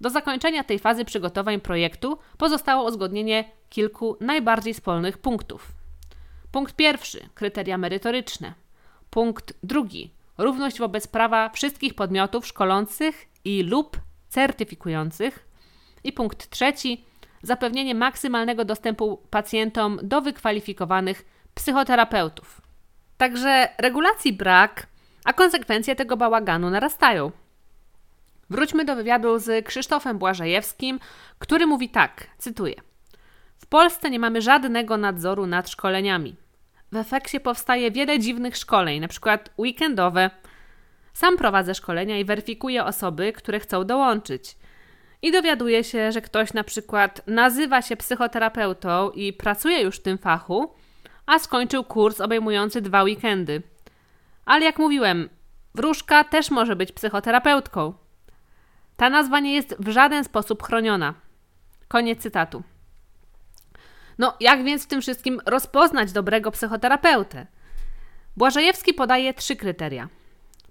[0.00, 5.72] Do zakończenia tej fazy przygotowań projektu pozostało uzgodnienie kilku najbardziej spolnych punktów.
[6.52, 8.54] Punkt pierwszy kryteria merytoryczne.
[9.10, 15.48] Punkt drugi równość wobec prawa wszystkich podmiotów szkolących i lub certyfikujących.
[16.04, 17.04] I punkt trzeci
[17.42, 22.60] zapewnienie maksymalnego dostępu pacjentom do wykwalifikowanych psychoterapeutów.
[23.16, 24.86] Także regulacji brak,
[25.24, 27.32] a konsekwencje tego bałaganu narastają.
[28.50, 31.00] Wróćmy do wywiadu z Krzysztofem Błażejewskim,
[31.38, 32.74] który mówi tak, cytuję.
[33.58, 36.36] W Polsce nie mamy żadnego nadzoru nad szkoleniami.
[36.92, 40.30] w efekcie powstaje wiele dziwnych szkoleń, przykład weekendowe.
[41.12, 44.56] Sam prowadzę szkolenia i weryfikuję osoby, które chcą dołączyć.
[45.22, 50.18] I dowiaduję się, że ktoś na przykład nazywa się psychoterapeutą i pracuje już w tym
[50.18, 50.74] fachu,
[51.26, 53.62] a skończył kurs obejmujący dwa weekendy.
[54.44, 55.28] Ale jak mówiłem,
[55.74, 57.94] wróżka też może być psychoterapeutką.
[58.96, 61.14] Ta nazwa nie jest w żaden sposób chroniona.
[61.88, 62.62] Koniec cytatu.
[64.18, 67.46] No, jak więc w tym wszystkim rozpoznać dobrego psychoterapeutę?
[68.36, 70.08] Błażejewski podaje trzy kryteria.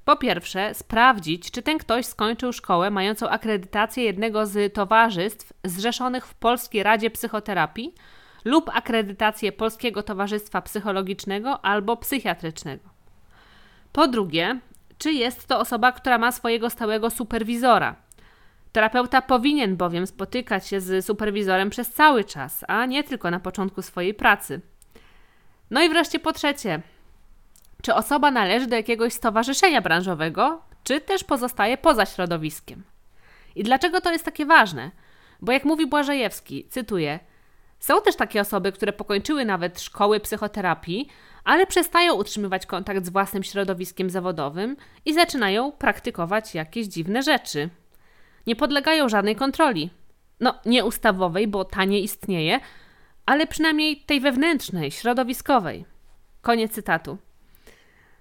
[0.06, 6.34] Po pierwsze, sprawdzić, czy ten ktoś skończył szkołę mającą akredytację jednego z towarzystw zrzeszonych w
[6.34, 7.96] Polskiej Radzie Psychoterapii
[8.46, 12.90] lub akredytację Polskiego Towarzystwa Psychologicznego albo Psychiatrycznego.
[13.92, 14.60] Po drugie,
[14.98, 17.96] czy jest to osoba, która ma swojego stałego superwizora.
[18.72, 23.82] Terapeuta powinien bowiem spotykać się z superwizorem przez cały czas, a nie tylko na początku
[23.82, 24.62] swojej pracy.
[25.72, 26.82] No i wreszcie po trzecie,
[27.82, 32.84] czy osoba należy do jakiegoś stowarzyszenia branżowego, czy też pozostaje poza środowiskiem.
[33.56, 34.92] I dlaczego to jest takie ważne?
[35.42, 37.20] Bo jak mówi Błażejewski, cytuję,
[37.80, 41.10] są też takie osoby, które pokończyły nawet szkoły psychoterapii,
[41.44, 47.70] ale przestają utrzymywać kontakt z własnym środowiskiem zawodowym i zaczynają praktykować jakieś dziwne rzeczy.
[48.48, 49.90] Nie podlegają żadnej kontroli.
[50.40, 52.60] No, nie ustawowej, bo ta nie istnieje,
[53.26, 55.86] ale przynajmniej tej wewnętrznej, środowiskowej.
[56.42, 57.18] Koniec cytatu.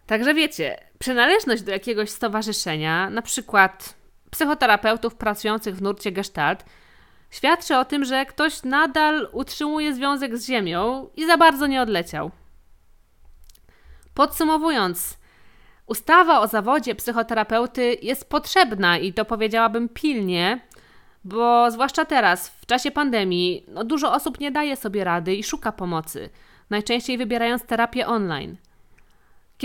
[0.06, 3.94] Także wiecie, przynależność do jakiegoś stowarzyszenia, na przykład
[4.30, 6.64] psychoterapeutów pracujących w nurcie gestalt,
[7.34, 12.30] świadczy o tym, że ktoś nadal utrzymuje związek z Ziemią i za bardzo nie odleciał.
[14.14, 15.18] Podsumowując,
[15.86, 20.60] ustawa o zawodzie psychoterapeuty jest potrzebna i to powiedziałabym pilnie,
[21.24, 25.72] bo zwłaszcza teraz, w czasie pandemii, no dużo osób nie daje sobie rady i szuka
[25.72, 26.30] pomocy,
[26.70, 28.56] najczęściej wybierając terapię online.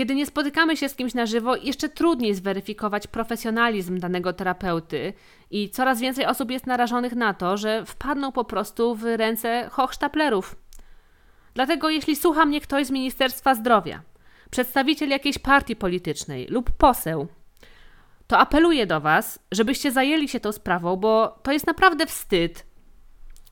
[0.00, 5.12] Kiedy nie spotykamy się z kimś na żywo, jeszcze trudniej zweryfikować profesjonalizm danego terapeuty
[5.50, 10.56] i coraz więcej osób jest narażonych na to, że wpadną po prostu w ręce hochsztaplerów.
[11.54, 14.02] Dlatego jeśli słucha mnie ktoś z Ministerstwa Zdrowia,
[14.50, 17.28] przedstawiciel jakiejś partii politycznej lub poseł,
[18.26, 22.66] to apeluję do Was, żebyście zajęli się tą sprawą, bo to jest naprawdę wstyd,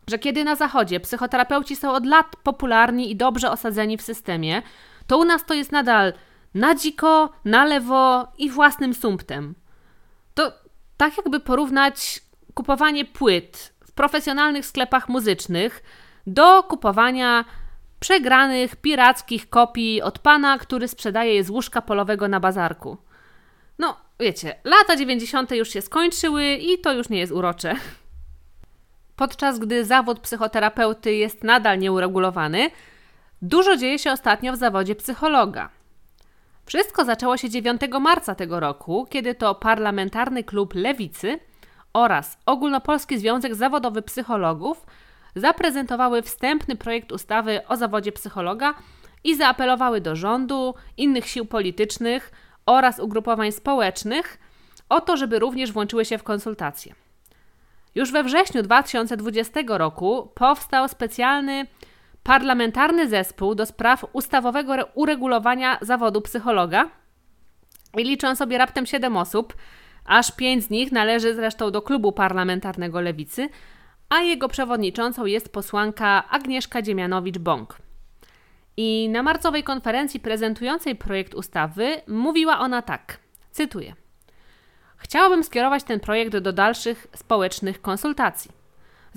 [0.06, 4.62] że kiedy na Zachodzie psychoterapeuci są od lat popularni i dobrze osadzeni w systemie,
[5.06, 6.12] to u nas to jest nadal
[6.54, 9.54] na dziko, na lewo i własnym sumptem.
[10.34, 10.52] To
[10.96, 12.22] tak jakby porównać
[12.54, 15.82] kupowanie płyt w profesjonalnych sklepach muzycznych
[16.26, 17.44] do kupowania
[18.00, 22.96] przegranych, pirackich kopii od pana, który sprzedaje je z łóżka polowego na bazarku.
[23.78, 25.50] No, wiecie, lata 90.
[25.50, 27.74] już się skończyły i to już nie jest urocze.
[29.16, 32.70] Podczas gdy zawód psychoterapeuty jest nadal nieuregulowany,
[33.42, 35.77] dużo dzieje się ostatnio w zawodzie psychologa.
[36.68, 41.38] Wszystko zaczęło się 9 marca tego roku, kiedy to Parlamentarny Klub Lewicy
[41.92, 44.86] oraz Ogólnopolski Związek Zawodowy Psychologów
[45.36, 48.74] zaprezentowały wstępny projekt ustawy o zawodzie psychologa
[49.24, 52.32] i zaapelowały do rządu, innych sił politycznych
[52.66, 54.38] oraz ugrupowań społecznych
[54.88, 56.94] o to, żeby również włączyły się w konsultacje.
[57.94, 61.66] Już we wrześniu 2020 roku powstał specjalny
[62.22, 66.90] parlamentarny zespół do spraw ustawowego uregulowania zawodu psychologa
[67.98, 69.54] i sobie raptem 7 osób,
[70.04, 73.48] aż 5 z nich należy zresztą do klubu parlamentarnego Lewicy,
[74.08, 77.66] a jego przewodniczącą jest posłanka Agnieszka Dziemianowicz-Bąk.
[78.76, 83.18] I na marcowej konferencji prezentującej projekt ustawy mówiła ona tak,
[83.50, 83.94] cytuję:
[84.96, 88.57] Chciałabym skierować ten projekt do dalszych społecznych konsultacji.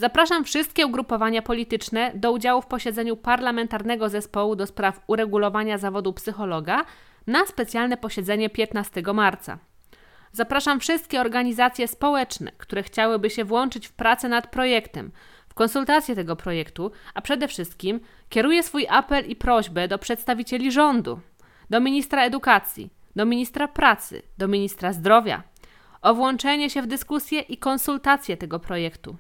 [0.01, 6.85] Zapraszam wszystkie ugrupowania polityczne do udziału w posiedzeniu parlamentarnego zespołu do spraw uregulowania zawodu psychologa
[7.27, 9.57] na specjalne posiedzenie 15 marca.
[10.31, 15.11] Zapraszam wszystkie organizacje społeczne, które chciałyby się włączyć w pracę nad projektem,
[15.49, 21.19] w konsultację tego projektu, a przede wszystkim kieruję swój apel i prośbę do przedstawicieli rządu,
[21.69, 25.43] do ministra edukacji, do ministra pracy, do ministra zdrowia
[26.01, 29.15] o włączenie się w dyskusję i konsultację tego projektu.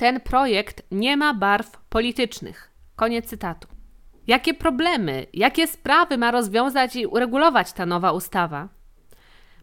[0.00, 2.70] Ten projekt nie ma barw politycznych.
[2.96, 3.68] Koniec cytatu.
[4.26, 8.68] Jakie problemy, jakie sprawy ma rozwiązać i uregulować ta nowa ustawa?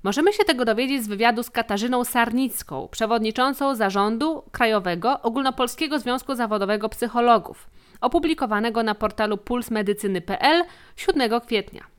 [0.04, 6.90] Możemy się tego dowiedzieć z wywiadu z Katarzyną Sarnicką, przewodniczącą zarządu Krajowego Ogólnopolskiego Związku Zawodowego
[6.90, 7.70] Psychologów,
[8.02, 10.64] opublikowanego na portalu pulsmedycyny.pl
[10.96, 11.97] 7 kwietnia.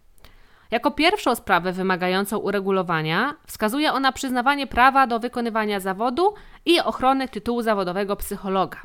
[0.71, 6.35] Jako pierwszą sprawę wymagającą uregulowania wskazuje ona przyznawanie prawa do wykonywania zawodu
[6.67, 8.83] i ochrony tytułu zawodowego psychologa.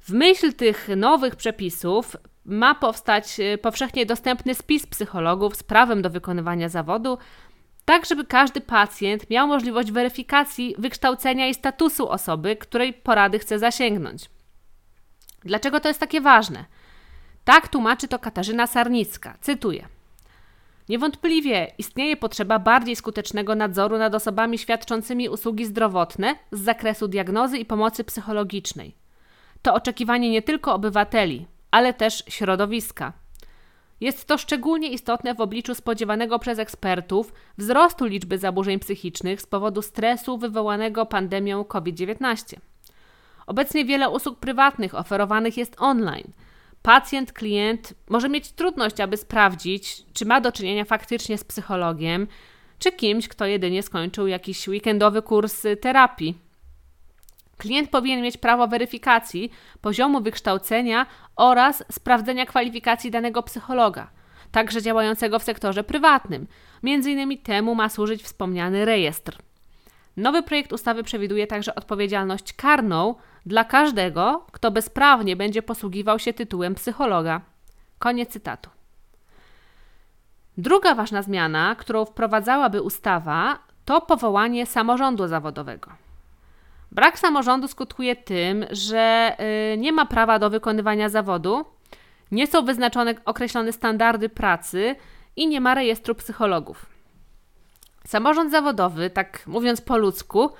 [0.00, 6.10] W myśl tych nowych przepisów ma powstać y, powszechnie dostępny spis psychologów z prawem do
[6.10, 7.18] wykonywania zawodu,
[7.84, 14.30] tak żeby każdy pacjent miał możliwość weryfikacji wykształcenia i statusu osoby, której porady chce zasięgnąć.
[15.44, 16.64] Dlaczego to jest takie ważne?
[17.44, 19.34] Tak tłumaczy to Katarzyna Sarnicka.
[19.40, 19.93] Cytuję.
[20.88, 27.64] Niewątpliwie istnieje potrzeba bardziej skutecznego nadzoru nad osobami świadczącymi usługi zdrowotne z zakresu diagnozy i
[27.64, 28.94] pomocy psychologicznej.
[29.62, 33.12] To oczekiwanie nie tylko obywateli, ale też środowiska.
[34.00, 39.82] Jest to szczególnie istotne w obliczu spodziewanego przez ekspertów wzrostu liczby zaburzeń psychicznych z powodu
[39.82, 42.56] stresu wywołanego pandemią COVID-19.
[43.46, 46.32] Obecnie wiele usług prywatnych oferowanych jest online.
[46.84, 52.26] Pacjent, klient może mieć trudność, aby sprawdzić, czy ma do czynienia faktycznie z psychologiem,
[52.78, 56.38] czy kimś, kto jedynie skończył jakiś weekendowy kurs terapii.
[57.56, 64.10] Klient powinien mieć prawo weryfikacji poziomu wykształcenia oraz sprawdzenia kwalifikacji danego psychologa,
[64.52, 66.46] także działającego w sektorze prywatnym.
[66.82, 69.38] Między innymi temu ma służyć wspomniany rejestr.
[70.16, 73.14] Nowy projekt ustawy przewiduje także odpowiedzialność karną
[73.46, 77.40] dla każdego, kto bezprawnie będzie posługiwał się tytułem psychologa.
[77.98, 78.70] Koniec cytatu.
[80.58, 85.90] Druga ważna zmiana, którą wprowadzałaby ustawa, to powołanie samorządu zawodowego.
[86.92, 89.36] Brak samorządu skutkuje tym, że
[89.74, 91.64] y, nie ma prawa do wykonywania zawodu,
[92.30, 94.96] nie są wyznaczone określone standardy pracy
[95.36, 96.93] i nie ma rejestru psychologów.
[98.06, 100.50] Samorząd zawodowy, tak mówiąc po ludzku,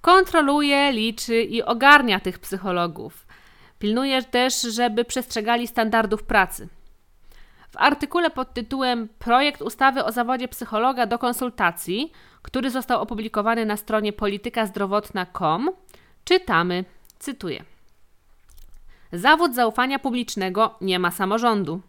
[0.00, 3.26] kontroluje, liczy i ogarnia tych psychologów.
[3.78, 6.68] Pilnuje też, żeby przestrzegali standardów pracy.
[7.70, 13.76] W artykule pod tytułem Projekt ustawy o zawodzie psychologa do konsultacji, który został opublikowany na
[13.76, 15.70] stronie politykazdrowotna.com,
[16.24, 16.84] czytamy,
[17.18, 17.64] cytuję:
[19.12, 21.80] Zawód zaufania publicznego nie ma samorządu.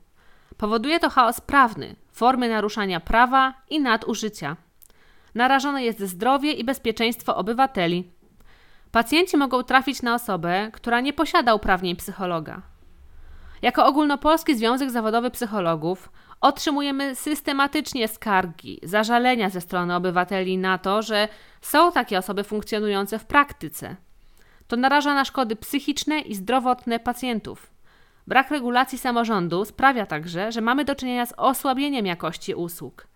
[0.58, 4.56] Powoduje to chaos prawny, formy naruszania prawa i nadużycia.
[5.36, 8.12] Narażone jest zdrowie i bezpieczeństwo obywateli.
[8.92, 12.62] Pacjenci mogą trafić na osobę, która nie posiada uprawnień psychologa.
[13.62, 16.10] Jako Ogólnopolski Związek Zawodowy Psychologów
[16.42, 21.28] otrzymujemy systematycznie skargi, zażalenia ze strony obywateli na to, że
[21.62, 23.96] są takie osoby funkcjonujące w praktyce.
[24.68, 27.72] To naraża na szkody psychiczne i zdrowotne pacjentów.
[28.28, 33.09] Brak regulacji samorządu sprawia także, że mamy do czynienia z osłabieniem jakości usług.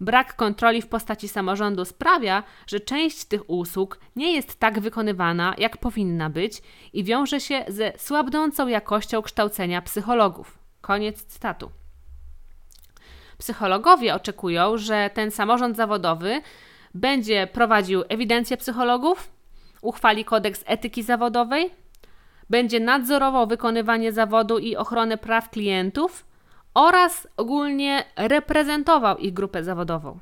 [0.00, 5.76] Brak kontroli w postaci samorządu sprawia, że część tych usług nie jest tak wykonywana, jak
[5.76, 10.58] powinna być i wiąże się ze słabnącą jakością kształcenia psychologów.
[10.80, 11.70] Koniec cytatu.
[13.38, 16.42] Psychologowie oczekują, że ten samorząd zawodowy
[16.94, 19.30] będzie prowadził ewidencję psychologów,
[19.82, 21.70] uchwali kodeks etyki zawodowej,
[22.50, 26.27] będzie nadzorował wykonywanie zawodu i ochronę praw klientów
[26.74, 30.18] oraz ogólnie reprezentował ich grupę zawodową.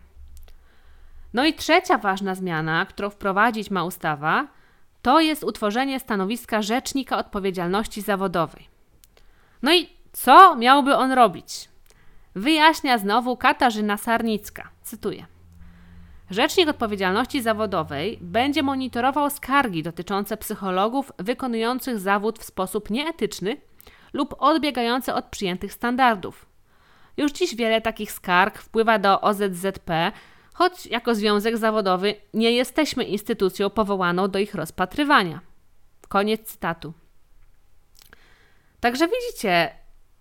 [1.35, 4.47] No i trzecia ważna zmiana, którą wprowadzić ma ustawa,
[5.03, 8.69] to jest utworzenie stanowiska rzecznika odpowiedzialności zawodowej.
[9.63, 11.69] No i co miałby on robić?
[12.35, 14.69] Wyjaśnia znowu Katarzyna Sarnicka.
[14.83, 15.27] Cytuję.
[16.31, 23.57] Rzecznik odpowiedzialności zawodowej będzie monitorował skargi dotyczące psychologów wykonujących zawód w sposób nieetyczny
[24.17, 26.47] lub odbiegające od przyjętych standardów.
[27.17, 30.13] Już dziś wiele takich skarg wpływa do OZZP,
[30.55, 35.41] choć jako związek zawodowy nie jesteśmy instytucją powołaną do ich rozpatrywania.
[36.09, 36.93] Koniec cytatu.
[38.81, 39.71] Także widzicie,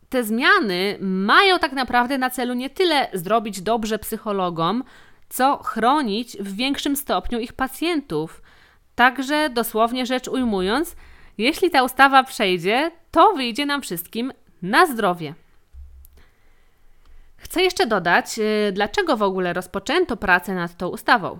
[0.10, 4.84] te zmiany mają tak naprawdę na celu nie tyle zrobić dobrze psychologom,
[5.30, 8.42] co chronić w większym stopniu ich pacjentów.
[8.96, 10.96] Także dosłownie rzecz ujmując,
[11.38, 15.34] jeśli ta ustawa przejdzie, to wyjdzie nam wszystkim na zdrowie.
[17.38, 21.40] Chcę jeszcze dodać, y, dlaczego w ogóle rozpoczęto pracę nad tą ustawą.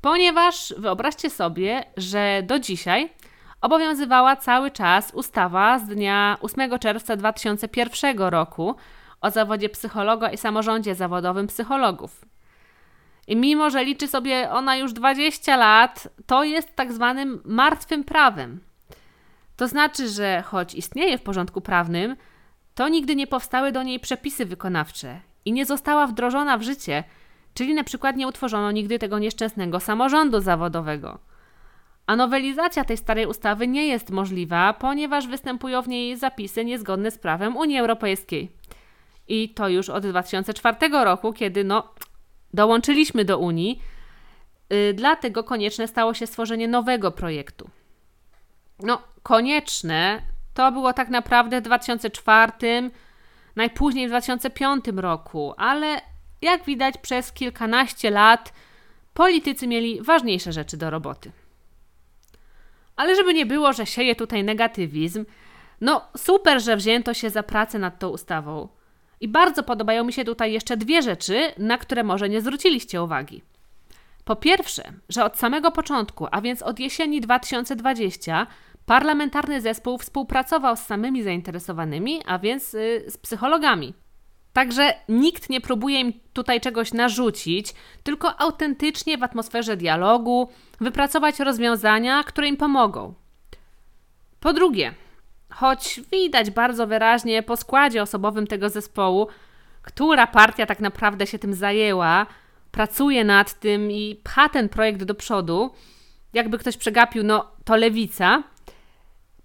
[0.00, 3.12] Ponieważ wyobraźcie sobie, że do dzisiaj
[3.60, 8.74] obowiązywała cały czas ustawa z dnia 8 czerwca 2001 roku
[9.20, 12.24] o zawodzie psychologa i samorządzie zawodowym psychologów.
[13.26, 18.60] I mimo, że liczy sobie ona już 20 lat, to jest tak zwanym martwym prawem.
[19.56, 22.16] To znaczy, że choć istnieje w porządku prawnym,
[22.74, 27.04] to nigdy nie powstały do niej przepisy wykonawcze i nie została wdrożona w życie,
[27.54, 31.18] czyli na przykład nie utworzono nigdy tego nieszczęsnego samorządu zawodowego.
[32.06, 37.18] A nowelizacja tej starej ustawy nie jest możliwa, ponieważ występują w niej zapisy niezgodne z
[37.18, 38.50] prawem Unii Europejskiej.
[39.28, 41.94] I to już od 2004 roku, kiedy no,
[42.54, 43.80] dołączyliśmy do Unii,
[44.70, 47.70] yy, dlatego konieczne stało się stworzenie nowego projektu.
[48.78, 50.22] No, konieczne
[50.54, 52.90] to było tak naprawdę w 2004,
[53.56, 56.00] najpóźniej w 2005 roku, ale
[56.42, 58.52] jak widać przez kilkanaście lat
[59.14, 61.32] politycy mieli ważniejsze rzeczy do roboty.
[62.96, 65.24] Ale żeby nie było, że sieje tutaj negatywizm,
[65.80, 68.68] no super, że wzięto się za pracę nad tą ustawą.
[69.20, 73.42] I bardzo podobają mi się tutaj jeszcze dwie rzeczy, na które może nie zwróciliście uwagi.
[74.26, 78.46] Po pierwsze, że od samego początku, a więc od jesieni 2020,
[78.86, 83.94] parlamentarny zespół współpracował z samymi zainteresowanymi, a więc yy, z psychologami.
[84.52, 90.48] Także nikt nie próbuje im tutaj czegoś narzucić, tylko autentycznie w atmosferze dialogu
[90.80, 93.14] wypracować rozwiązania, które im pomogą.
[94.40, 94.94] Po drugie,
[95.50, 99.28] choć widać bardzo wyraźnie po składzie osobowym tego zespołu,
[99.82, 102.26] która partia tak naprawdę się tym zajęła,
[102.76, 105.70] pracuje nad tym i pcha ten projekt do przodu,
[106.32, 108.42] jakby ktoś przegapił, no to lewica,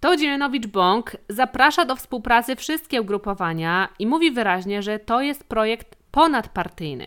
[0.00, 7.06] to Dziemianowicz-Bąk zaprasza do współpracy wszystkie ugrupowania i mówi wyraźnie, że to jest projekt ponadpartyjny.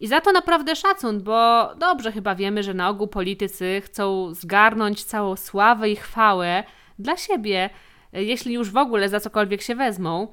[0.00, 5.04] I za to naprawdę szacun, bo dobrze chyba wiemy, że na ogół politycy chcą zgarnąć
[5.04, 6.64] całą sławę i chwałę
[6.98, 7.70] dla siebie,
[8.12, 10.28] jeśli już w ogóle za cokolwiek się wezmą.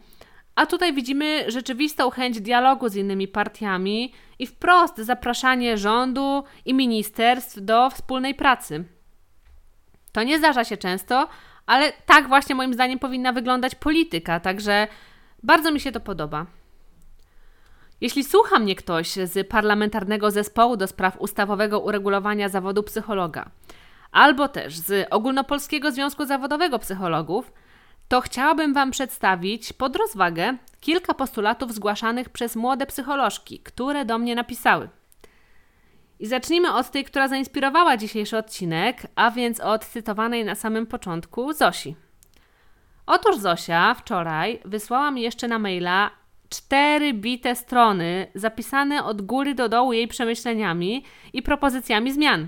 [0.55, 7.57] A tutaj widzimy rzeczywistą chęć dialogu z innymi partiami i wprost zapraszanie rządu i ministerstw
[7.61, 8.83] do wspólnej pracy.
[10.11, 11.27] To nie zdarza się często,
[11.65, 14.87] ale tak właśnie moim zdaniem powinna wyglądać polityka, także
[15.43, 16.45] bardzo mi się to podoba.
[18.01, 23.49] Jeśli słucha mnie ktoś z parlamentarnego zespołu do spraw ustawowego uregulowania zawodu psychologa,
[24.11, 27.53] albo też z Ogólnopolskiego Związku Zawodowego Psychologów,
[28.13, 34.35] to chciałabym Wam przedstawić pod rozwagę kilka postulatów zgłaszanych przez młode psycholożki, które do mnie
[34.35, 34.89] napisały.
[36.19, 41.53] I zacznijmy od tej, która zainspirowała dzisiejszy odcinek, a więc od cytowanej na samym początku
[41.53, 41.95] Zosi.
[43.05, 46.11] Otóż Zosia wczoraj wysłała mi jeszcze na maila
[46.49, 51.03] cztery bite strony zapisane od góry do dołu jej przemyśleniami
[51.33, 52.47] i propozycjami zmian.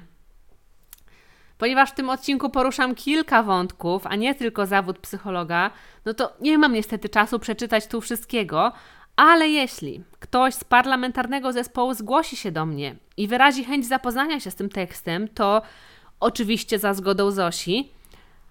[1.57, 5.71] Ponieważ w tym odcinku poruszam kilka wątków, a nie tylko zawód psychologa,
[6.05, 8.71] no to nie mam niestety czasu przeczytać tu wszystkiego,
[9.15, 14.51] ale jeśli ktoś z parlamentarnego zespołu zgłosi się do mnie i wyrazi chęć zapoznania się
[14.51, 15.61] z tym tekstem, to
[16.19, 17.91] oczywiście za zgodą Zosi,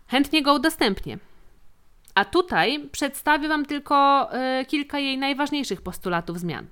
[0.07, 1.19] chętnie go udostępnię.
[2.15, 4.29] A tutaj przedstawię Wam tylko
[4.61, 6.67] y, kilka jej najważniejszych postulatów zmian.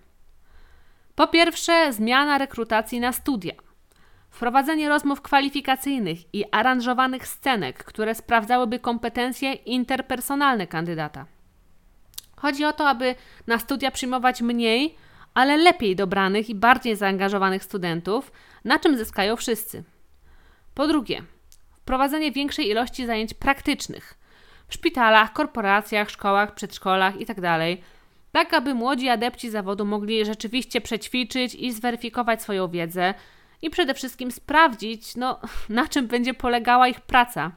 [1.15, 3.53] Po pierwsze, zmiana rekrutacji na studia.
[4.33, 11.27] Wprowadzenie rozmów kwalifikacyjnych i aranżowanych scenek, które sprawdzałyby kompetencje interpersonalne kandydata.
[12.37, 13.15] Chodzi o to, aby
[13.47, 14.97] na studia przyjmować mniej,
[15.35, 18.33] ale lepiej dobranych i bardziej zaangażowanych studentów,
[18.65, 19.85] na czym zyskają wszyscy.
[20.75, 21.23] Po drugie,
[21.77, 24.19] wprowadzenie większej ilości zajęć praktycznych
[24.69, 27.79] w szpitalach, korporacjach, szkołach, przedszkolach itd., tak,
[28.33, 33.15] tak aby młodzi adepci zawodu mogli rzeczywiście przećwiczyć i zweryfikować swoją wiedzę
[33.63, 37.53] i przede wszystkim sprawdzić, no, na czym będzie polegała ich praca.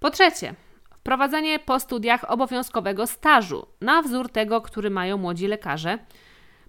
[0.00, 0.54] Po trzecie,
[0.94, 5.98] wprowadzenie po studiach obowiązkowego stażu na wzór tego, który mają młodzi lekarze,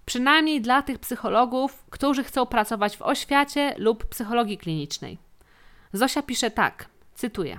[0.04, 5.18] przynajmniej dla tych psychologów, którzy chcą pracować w oświacie lub psychologii klinicznej.
[5.92, 7.58] Zosia pisze tak, cytuję.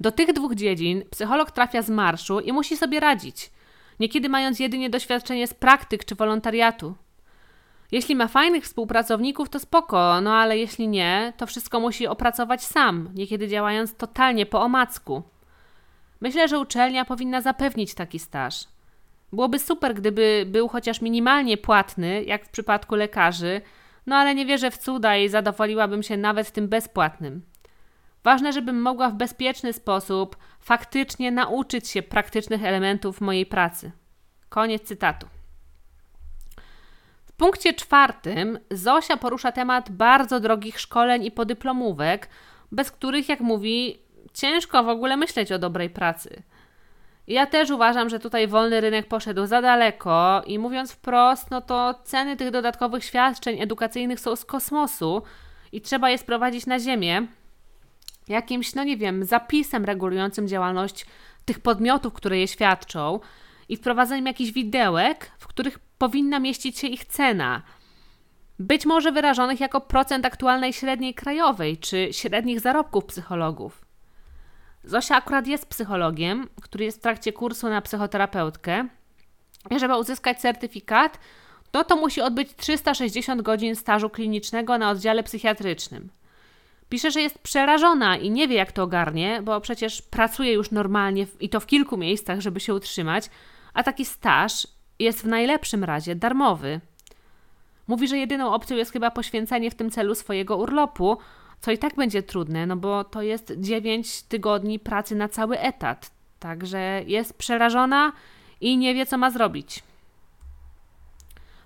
[0.00, 3.50] Do tych dwóch dziedzin psycholog trafia z marszu i musi sobie radzić,
[4.00, 6.94] niekiedy mając jedynie doświadczenie z praktyk czy wolontariatu.
[7.92, 13.08] Jeśli ma fajnych współpracowników, to spoko, no ale jeśli nie, to wszystko musi opracować sam,
[13.14, 15.22] niekiedy działając totalnie po omacku.
[16.20, 18.64] Myślę, że uczelnia powinna zapewnić taki staż.
[19.32, 23.60] Byłoby super, gdyby był chociaż minimalnie płatny, jak w przypadku lekarzy,
[24.06, 27.42] no ale nie wierzę w cuda i zadowoliłabym się nawet tym bezpłatnym.
[28.24, 33.92] Ważne, żebym mogła w bezpieczny sposób faktycznie nauczyć się praktycznych elementów mojej pracy.
[34.48, 35.35] Koniec cytatu.
[37.36, 42.28] Punkcie czwartym Zosia porusza temat bardzo drogich szkoleń i podyplomówek,
[42.72, 43.98] bez których, jak mówi,
[44.34, 46.42] ciężko w ogóle myśleć o dobrej pracy.
[47.26, 51.94] Ja też uważam, że tutaj wolny rynek poszedł za daleko i mówiąc wprost, no to
[52.04, 55.22] ceny tych dodatkowych świadczeń edukacyjnych są z kosmosu
[55.72, 57.26] i trzeba je sprowadzić na ziemię
[58.28, 61.06] jakimś, no nie wiem, zapisem regulującym działalność
[61.44, 63.20] tych podmiotów, które je świadczą
[63.68, 67.62] i wprowadzeniem jakichś widełek, w których powinna mieścić się ich cena.
[68.58, 73.86] Być może wyrażonych jako procent aktualnej średniej krajowej czy średnich zarobków psychologów.
[74.84, 78.88] Zosia akurat jest psychologiem, który jest w trakcie kursu na psychoterapeutkę.
[79.70, 81.18] I żeby uzyskać certyfikat,
[81.72, 86.10] no to musi odbyć 360 godzin stażu klinicznego na oddziale psychiatrycznym.
[86.88, 91.26] Pisze, że jest przerażona i nie wie, jak to ogarnie, bo przecież pracuje już normalnie
[91.40, 93.30] i to w kilku miejscach, żeby się utrzymać,
[93.74, 94.66] a taki staż
[94.98, 96.80] jest w najlepszym razie darmowy.
[97.88, 101.18] Mówi, że jedyną opcją jest chyba poświęcenie w tym celu swojego urlopu,
[101.60, 106.10] co i tak będzie trudne, no bo to jest 9 tygodni pracy na cały etat.
[106.38, 108.12] Także jest przerażona
[108.60, 109.82] i nie wie, co ma zrobić.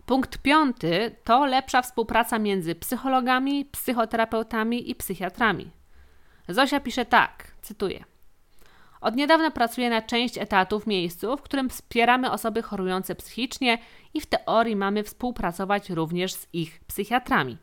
[0.06, 5.70] Punkt piąty to lepsza współpraca między psychologami, psychoterapeutami i psychiatrami.
[6.48, 8.04] Zosia pisze tak, cytuję.
[9.00, 13.78] Od niedawna pracuję na część etatu w miejscu, w którym wspieramy osoby chorujące psychicznie
[14.14, 17.56] i w teorii mamy współpracować również z ich psychiatrami.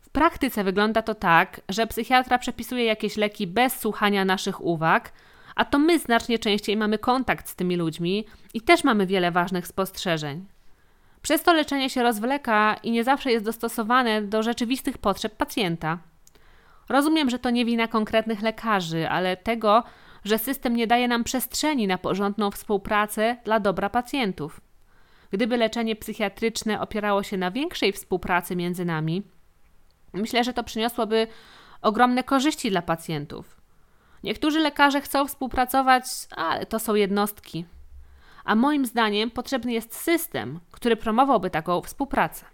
[0.00, 5.12] W praktyce wygląda to tak, że psychiatra przepisuje jakieś leki bez słuchania naszych uwag,
[5.54, 9.66] a to my znacznie częściej mamy kontakt z tymi ludźmi i też mamy wiele ważnych
[9.66, 10.46] spostrzeżeń.
[11.22, 15.98] Przez to leczenie się rozwleka i nie zawsze jest dostosowane do rzeczywistych potrzeb pacjenta.
[16.88, 19.84] Rozumiem, że to nie wina konkretnych lekarzy, ale tego,
[20.26, 24.60] że system nie daje nam przestrzeni na porządną współpracę dla dobra pacjentów.
[25.30, 29.22] Gdyby leczenie psychiatryczne opierało się na większej współpracy między nami,
[30.12, 31.26] myślę, że to przyniosłoby
[31.82, 33.60] ogromne korzyści dla pacjentów.
[34.22, 36.04] Niektórzy lekarze chcą współpracować,
[36.36, 37.64] ale to są jednostki.
[38.44, 42.46] A moim zdaniem potrzebny jest system, który promowałby taką współpracę.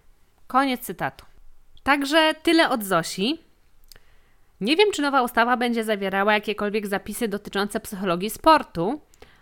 [0.46, 1.26] Koniec cytatu.
[1.82, 3.38] Także tyle od Zosi.
[4.62, 9.00] Nie wiem, czy nowa ustawa będzie zawierała jakiekolwiek zapisy dotyczące psychologii sportu,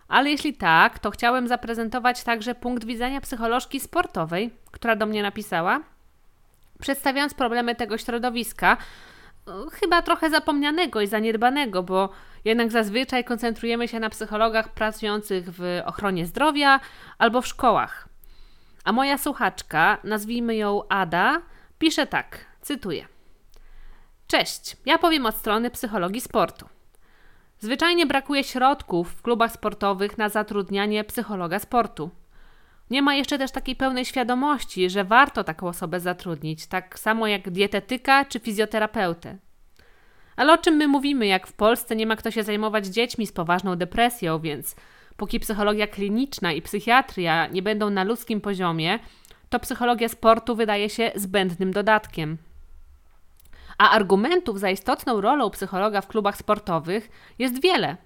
[0.08, 5.80] ale jeśli tak, to chciałem zaprezentować także punkt widzenia psycholożki sportowej, która do mnie napisała,
[6.80, 8.76] przedstawiając problemy tego środowiska,
[9.72, 12.08] chyba trochę zapomnianego i zaniedbanego, bo
[12.44, 16.80] jednak zazwyczaj koncentrujemy się na psychologach pracujących w ochronie zdrowia
[17.18, 18.08] albo w szkołach.
[18.84, 21.42] A moja słuchaczka, nazwijmy ją Ada,
[21.78, 23.19] pisze tak, cytuję.
[24.30, 26.68] Cześć, ja powiem od strony psychologii sportu.
[27.58, 32.10] Zwyczajnie brakuje środków w klubach sportowych na zatrudnianie psychologa sportu.
[32.90, 37.50] Nie ma jeszcze też takiej pełnej świadomości, że warto taką osobę zatrudnić, tak samo jak
[37.50, 39.38] dietetyka czy fizjoterapeutę.
[40.36, 43.32] Ale o czym my mówimy, jak w Polsce nie ma kto się zajmować dziećmi z
[43.32, 44.76] poważną depresją, więc
[45.16, 48.98] póki psychologia kliniczna i psychiatria nie będą na ludzkim poziomie,
[49.48, 52.38] to psychologia sportu wydaje się zbędnym dodatkiem.
[53.80, 57.96] A argumentów za istotną rolą psychologa w klubach sportowych jest wiele.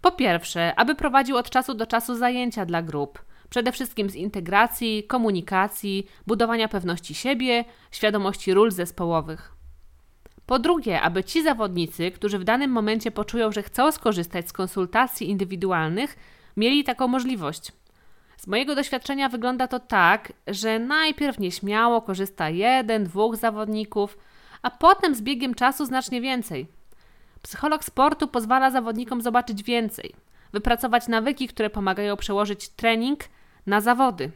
[0.00, 5.04] Po pierwsze, aby prowadził od czasu do czasu zajęcia dla grup, przede wszystkim z integracji,
[5.04, 9.52] komunikacji, budowania pewności siebie, świadomości ról zespołowych.
[10.46, 15.30] Po drugie, aby ci zawodnicy, którzy w danym momencie poczują, że chcą skorzystać z konsultacji
[15.30, 16.16] indywidualnych,
[16.56, 17.72] mieli taką możliwość.
[18.36, 24.18] Z mojego doświadczenia wygląda to tak, że najpierw nieśmiało korzysta jeden, dwóch zawodników,
[24.62, 26.66] a potem z biegiem czasu znacznie więcej.
[27.42, 30.14] Psycholog sportu pozwala zawodnikom zobaczyć więcej,
[30.52, 33.20] wypracować nawyki, które pomagają przełożyć trening
[33.66, 34.30] na zawody.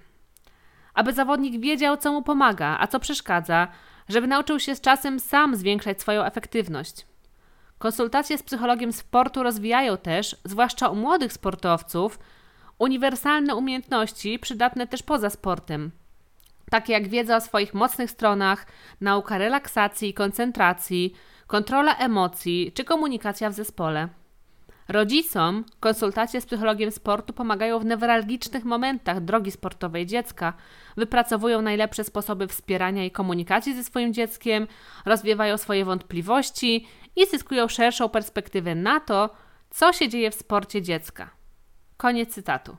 [0.95, 3.69] Aby zawodnik wiedział, co mu pomaga, a co przeszkadza,
[4.09, 7.07] żeby nauczył się z czasem sam zwiększać swoją efektywność.
[7.79, 12.19] Konsultacje z psychologiem sportu rozwijają też, zwłaszcza u młodych sportowców,
[12.79, 15.91] uniwersalne umiejętności przydatne też poza sportem,
[16.71, 18.67] takie jak wiedza o swoich mocnych stronach,
[19.01, 21.15] nauka relaksacji i koncentracji,
[21.47, 24.09] kontrola emocji czy komunikacja w zespole.
[24.89, 30.53] Rodzicom konsultacje z psychologiem sportu pomagają w newralgicznych momentach drogi sportowej dziecka,
[30.97, 34.67] wypracowują najlepsze sposoby wspierania i komunikacji ze swoim dzieckiem,
[35.05, 36.87] rozwiewają swoje wątpliwości
[37.17, 39.31] i zyskują szerszą perspektywę na to,
[39.71, 41.31] co się dzieje w sporcie dziecka.
[41.97, 42.77] Koniec cytatu.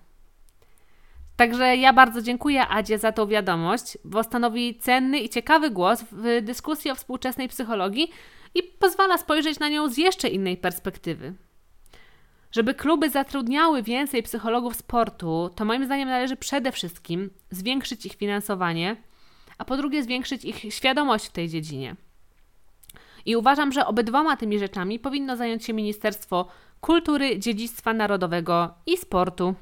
[1.37, 6.41] Także ja bardzo dziękuję Adzie za tą wiadomość, bo stanowi cenny i ciekawy głos w
[6.41, 8.11] dyskusji o współczesnej psychologii
[8.55, 11.33] i pozwala spojrzeć na nią z jeszcze innej perspektywy.
[12.51, 18.95] Żeby kluby zatrudniały więcej psychologów sportu, to moim zdaniem należy przede wszystkim zwiększyć ich finansowanie,
[19.57, 21.95] a po drugie zwiększyć ich świadomość w tej dziedzinie.
[23.25, 26.47] I uważam, że obydwoma tymi rzeczami powinno zająć się Ministerstwo
[26.81, 29.55] Kultury, Dziedzictwa Narodowego i Sportu.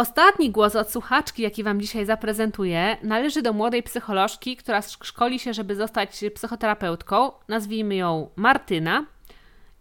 [0.00, 5.54] Ostatni głos od słuchaczki, jaki Wam dzisiaj zaprezentuję, należy do młodej psycholożki, która szkoli się,
[5.54, 7.32] żeby zostać psychoterapeutką.
[7.48, 9.06] Nazwijmy ją Martyna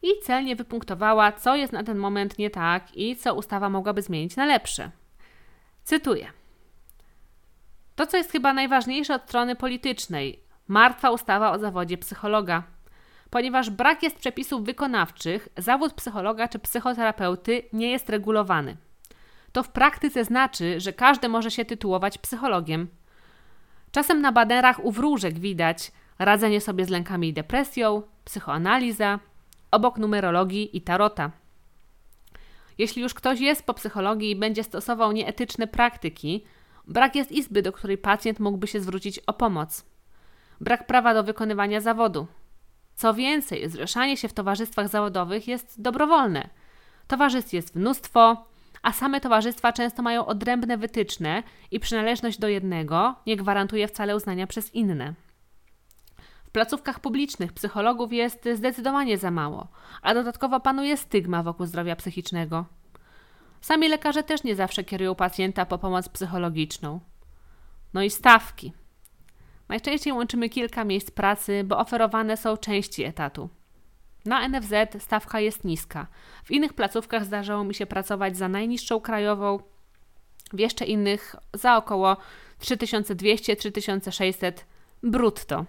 [0.02, 4.36] i celnie wypunktowała, co jest na ten moment nie tak i co ustawa mogłaby zmienić
[4.36, 4.92] na lepsze.
[5.84, 6.32] Cytuję.
[7.96, 12.64] To, co jest chyba najważniejsze od strony politycznej, martwa ustawa o zawodzie psychologa.
[13.30, 18.78] Ponieważ brak jest przepisów wykonawczych, zawód psychologa czy psychoterapeuty nie jest regulowany.
[19.52, 22.88] To w praktyce znaczy, że każdy może się tytułować psychologiem.
[23.92, 29.20] Czasem na banerach u wróżek widać radzenie sobie z lękami i depresją, psychoanaliza,
[29.72, 31.32] obok numerologii i tarota.
[32.78, 36.44] Jeśli już ktoś jest po psychologii i będzie stosował nieetyczne praktyki,
[36.88, 39.86] brak jest izby, do której pacjent mógłby się zwrócić o pomoc.
[40.62, 42.28] Brak prawa do wykonywania zawodu.
[42.96, 46.50] Co więcej, zrzeszanie się w towarzystwach zawodowych jest dobrowolne.
[47.08, 48.46] Towarzystw jest mnóstwo,
[48.82, 54.48] a same towarzystwa często mają odrębne wytyczne i przynależność do jednego nie gwarantuje wcale uznania
[54.48, 55.14] przez inne.
[56.46, 59.68] W placówkach publicznych psychologów jest zdecydowanie za mało,
[60.02, 62.66] a dodatkowo panuje stygma wokół zdrowia psychicznego.
[63.62, 67.00] Sami lekarze też nie zawsze kierują pacjenta po pomoc psychologiczną.
[67.94, 68.74] No i stawki.
[69.70, 73.50] Najczęściej łączymy kilka miejsc pracy, bo oferowane są części etatu.
[74.26, 76.08] Na NFZ stawka jest niska.
[76.44, 79.60] W innych placówkach zdarzało mi się pracować za najniższą krajową,
[80.54, 82.18] w jeszcze innych za około
[82.62, 84.52] 3200-3600
[85.04, 85.66] brutto.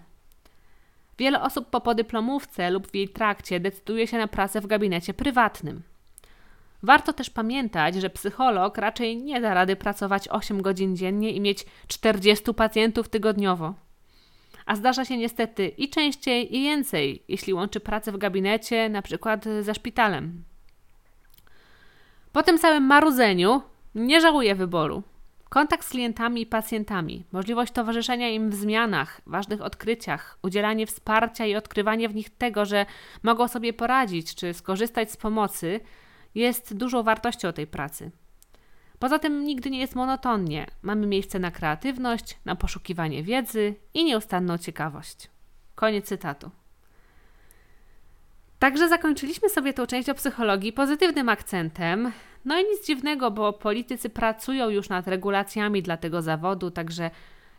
[1.17, 5.83] Wiele osób po podyplomówce lub w jej trakcie decyduje się na pracę w gabinecie prywatnym.
[6.83, 11.65] Warto też pamiętać, że psycholog raczej nie da rady pracować 8 godzin dziennie i mieć
[11.87, 13.73] 40 pacjentów tygodniowo.
[14.65, 19.45] A zdarza się niestety i częściej, i więcej, jeśli łączy pracę w gabinecie, na przykład
[19.61, 20.43] ze szpitalem.
[22.31, 23.61] Po tym całym marudzeniu
[23.95, 25.03] nie żałuję wyboru.
[25.49, 31.55] Kontakt z klientami i pacjentami, możliwość towarzyszenia im w zmianach, ważnych odkryciach, udzielanie wsparcia i
[31.55, 32.85] odkrywanie w nich tego, że
[33.23, 35.79] mogą sobie poradzić czy skorzystać z pomocy,
[36.35, 38.11] jest dużą wartością tej pracy.
[39.01, 40.67] Poza tym nigdy nie jest monotonnie.
[40.81, 45.29] Mamy miejsce na kreatywność, na poszukiwanie wiedzy i nieustanną ciekawość.
[45.75, 46.51] Koniec cytatu.
[48.59, 52.11] Także zakończyliśmy sobie tą część o psychologii pozytywnym akcentem.
[52.45, 57.11] No i nic dziwnego, bo politycy pracują już nad regulacjami dla tego zawodu, także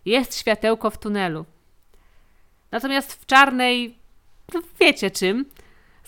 [0.05, 1.45] jest światełko w tunelu.
[2.70, 3.99] Natomiast w czarnej,
[4.55, 5.45] no wiecie czym,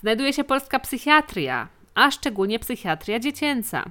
[0.01, 3.85] znajduje się polska psychiatria, a szczególnie psychiatria dziecięca.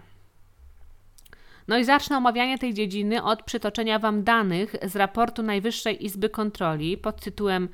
[1.67, 6.97] No i zacznę omawianie tej dziedziny od przytoczenia Wam danych z raportu Najwyższej Izby Kontroli
[6.97, 7.69] pod tytułem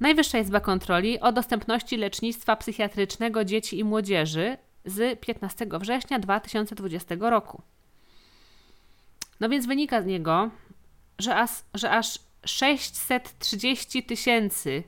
[0.00, 7.62] Najwyższa Izba Kontroli o dostępności lecznictwa psychiatrycznego dzieci i młodzieży z 15 września 2020 roku.
[9.40, 10.50] No więc wynika z niego,
[11.18, 14.82] że aż, że aż 630 tysięcy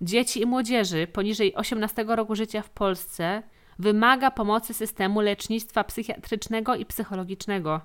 [0.00, 3.42] dzieci i młodzieży poniżej 18 roku życia w Polsce
[3.80, 7.80] wymaga pomocy systemu lecznictwa psychiatrycznego i psychologicznego.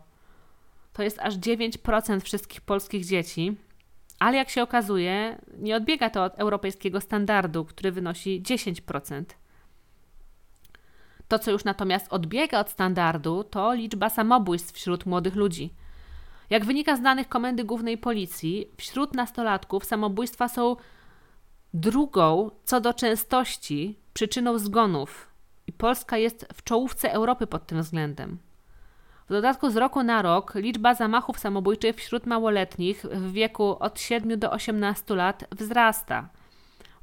[0.94, 3.58] To jest aż 9% wszystkich polskich dzieci,
[4.20, 9.24] ale jak się okazuje, nie odbiega to od europejskiego standardu, który wynosi 10%.
[11.28, 15.74] To, co już natomiast odbiega od standardu, to liczba samobójstw wśród młodych ludzi.
[16.50, 20.76] Jak wynika z danych Komendy Głównej Policji, wśród nastolatków samobójstwa są
[21.74, 25.35] drugą co do częstości przyczyną zgonów
[25.68, 28.38] i Polska jest w czołówce Europy pod tym względem.
[29.26, 34.40] W dodatku z roku na rok liczba zamachów samobójczych wśród małoletnich w wieku od 7
[34.40, 36.30] do 18 lat wzrasta.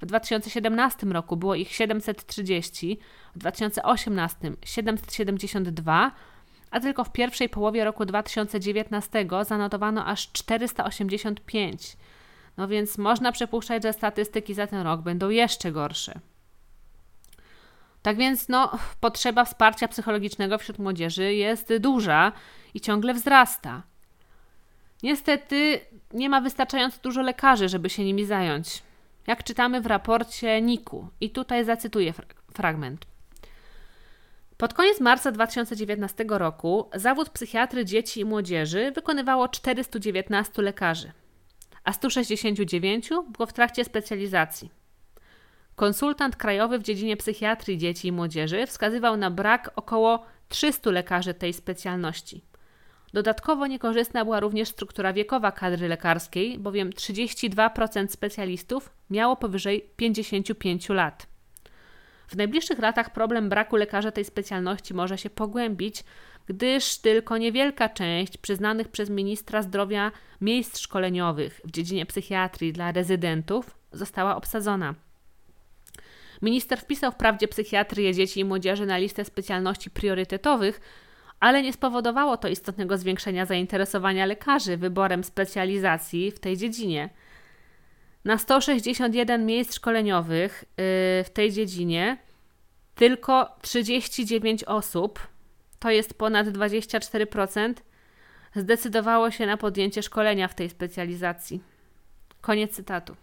[0.00, 2.98] W 2017 roku było ich 730,
[3.34, 6.10] w 2018 772,
[6.70, 11.96] a tylko w pierwszej połowie roku 2019 zanotowano aż 485.
[12.56, 16.20] No więc można przypuszczać, że statystyki za ten rok będą jeszcze gorsze.
[18.02, 22.32] Tak więc no, potrzeba wsparcia psychologicznego wśród młodzieży jest duża
[22.74, 23.82] i ciągle wzrasta.
[25.02, 25.80] Niestety
[26.12, 28.82] nie ma wystarczająco dużo lekarzy, żeby się nimi zająć.
[29.26, 32.12] Jak czytamy w raporcie NIK-u, i tutaj zacytuję
[32.54, 33.06] fragment.
[34.56, 41.12] Pod koniec marca 2019 roku zawód psychiatry dzieci i młodzieży wykonywało 419 lekarzy,
[41.84, 44.81] a 169 było w trakcie specjalizacji.
[45.76, 51.52] Konsultant krajowy w dziedzinie psychiatrii dzieci i młodzieży wskazywał na brak około 300 lekarzy tej
[51.52, 52.44] specjalności.
[53.12, 61.26] Dodatkowo niekorzystna była również struktura wiekowa kadry lekarskiej, bowiem 32% specjalistów miało powyżej 55 lat.
[62.28, 66.04] W najbliższych latach problem braku lekarza tej specjalności może się pogłębić,
[66.46, 73.78] gdyż tylko niewielka część przyznanych przez ministra zdrowia miejsc szkoleniowych w dziedzinie psychiatrii dla rezydentów
[73.92, 74.94] została obsadzona.
[76.42, 80.80] Minister wpisał wprawdzie psychiatrię dzieci i młodzieży na listę specjalności priorytetowych,
[81.40, 87.10] ale nie spowodowało to istotnego zwiększenia zainteresowania lekarzy wyborem specjalizacji w tej dziedzinie.
[88.24, 90.74] Na 161 miejsc szkoleniowych yy,
[91.24, 92.16] w tej dziedzinie
[92.94, 95.20] tylko 39 osób,
[95.78, 97.74] to jest ponad 24%,
[98.54, 101.62] zdecydowało się na podjęcie szkolenia w tej specjalizacji.
[102.40, 103.16] Koniec cytatu.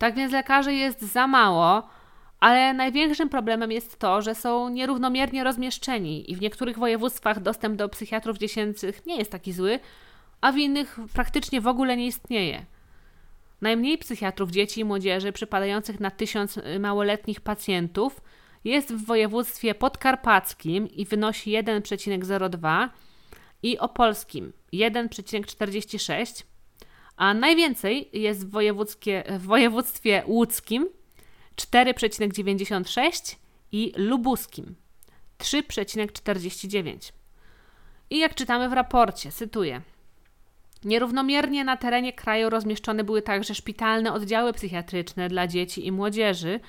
[0.00, 1.88] Tak więc lekarzy jest za mało,
[2.40, 7.88] ale największym problemem jest to, że są nierównomiernie rozmieszczeni i w niektórych województwach dostęp do
[7.88, 9.80] psychiatrów dziecięcych nie jest taki zły,
[10.40, 12.64] a w innych praktycznie w ogóle nie istnieje.
[13.60, 18.20] Najmniej psychiatrów dzieci i młodzieży przypadających na tysiąc małoletnich pacjentów
[18.64, 22.88] jest w województwie podkarpackim i wynosi 1,02
[23.62, 26.44] i opolskim 1,46,
[27.20, 28.50] a najwięcej jest w,
[29.28, 30.88] w województwie łódzkim
[31.56, 33.36] 4,96
[33.72, 34.74] i lubuskim
[35.38, 37.12] 3,49.
[38.10, 39.80] I jak czytamy w raporcie, cytuję:
[40.84, 46.60] Nierównomiernie na terenie kraju rozmieszczone były także szpitalne oddziały psychiatryczne dla dzieci i młodzieży,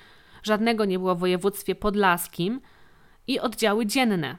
[0.44, 2.62] żadnego nie było w województwie podlaskim,
[3.28, 4.38] i oddziały dzienne.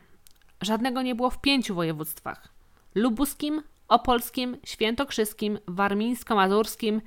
[0.60, 2.48] Żadnego nie było w pięciu województwach:
[2.94, 3.62] lubuskim,
[3.92, 7.00] opolskim, świętokrzyskim, warmińsko-mazurskim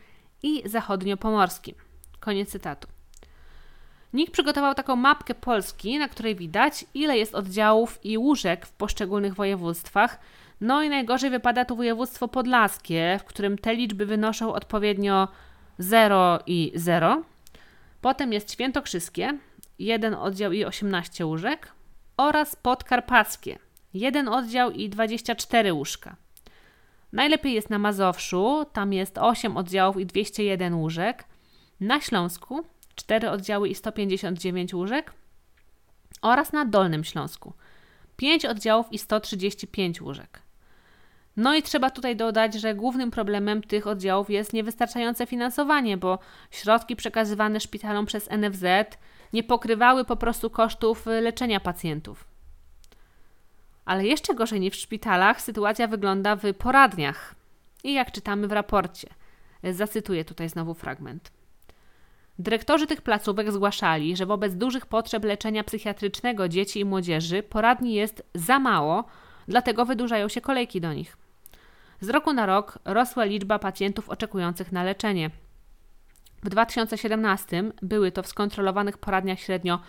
[0.43, 1.75] i zachodniopomorskim.
[2.19, 2.87] Koniec cytatu.
[4.13, 9.35] NIK przygotował taką mapkę Polski, na której widać, ile jest oddziałów i łóżek w poszczególnych
[9.35, 10.19] województwach.
[10.61, 15.27] No i najgorzej wypada to województwo podlaskie, w którym te liczby wynoszą odpowiednio
[15.77, 17.23] 0 i 0.
[18.01, 19.37] Potem jest świętokrzyskie,
[19.79, 21.71] jeden oddział i 18 łóżek
[22.17, 23.59] oraz podkarpackie,
[23.93, 26.24] jeden oddział i 24 łóżka.
[27.15, 31.25] Najlepiej jest na Mazowszu, tam jest 8 oddziałów i 201 łóżek.
[31.79, 32.63] Na Śląsku
[32.95, 35.13] 4 oddziały i 159 łóżek
[36.21, 37.53] oraz na Dolnym Śląsku
[38.17, 40.41] 5 oddziałów i 135 łóżek.
[41.37, 46.19] No i trzeba tutaj dodać, że głównym problemem tych oddziałów jest niewystarczające finansowanie, bo
[46.51, 48.63] środki przekazywane szpitalom przez NFZ
[49.33, 52.34] nie pokrywały po prostu kosztów leczenia pacjentów.
[53.85, 57.35] Ale jeszcze gorzej niż w szpitalach sytuacja wygląda w poradniach.
[57.83, 59.09] I jak czytamy w raporcie,
[59.63, 61.31] zacytuję tutaj znowu fragment.
[62.39, 68.23] Dyrektorzy tych placówek zgłaszali, że wobec dużych potrzeb leczenia psychiatrycznego dzieci i młodzieży poradni jest
[68.33, 69.03] za mało,
[69.47, 71.17] dlatego wydłużają się kolejki do nich.
[72.01, 75.29] Z roku na rok rosła liczba pacjentów oczekujących na leczenie.
[76.43, 79.79] W 2017 były to w skontrolowanych poradniach średnio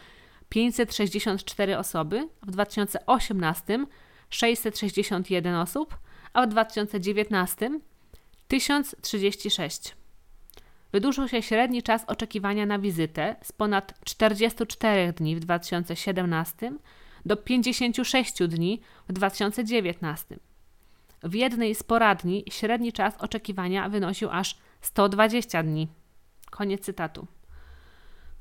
[0.56, 3.86] 564 osoby, w 2018
[4.30, 5.98] 661 osób,
[6.32, 7.80] a w 2019
[8.48, 9.96] 1036.
[10.92, 16.72] Wydłużył się średni czas oczekiwania na wizytę z ponad 44 dni w 2017
[17.26, 20.38] do 56 dni w 2019.
[21.22, 25.88] W jednej z poradni średni czas oczekiwania wynosił aż 120 dni.
[26.50, 27.26] Koniec cytatu.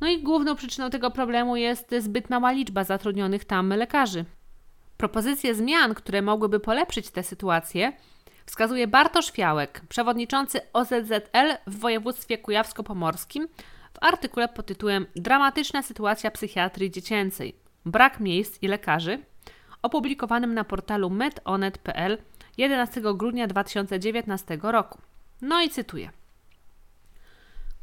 [0.01, 4.25] No i główną przyczyną tego problemu jest zbyt mała liczba zatrudnionych tam lekarzy.
[4.97, 7.93] Propozycje zmian, które mogłyby polepszyć tę sytuację,
[8.45, 13.47] wskazuje Bartosz Fiałek, przewodniczący OZZL w województwie kujawsko-pomorskim,
[13.93, 17.55] w artykule pod tytułem Dramatyczna sytuacja psychiatrii dziecięcej.
[17.85, 19.19] Brak miejsc i lekarzy,
[19.81, 22.17] opublikowanym na portalu medonet.pl
[22.57, 24.99] 11 grudnia 2019 roku.
[25.41, 26.09] No i cytuję.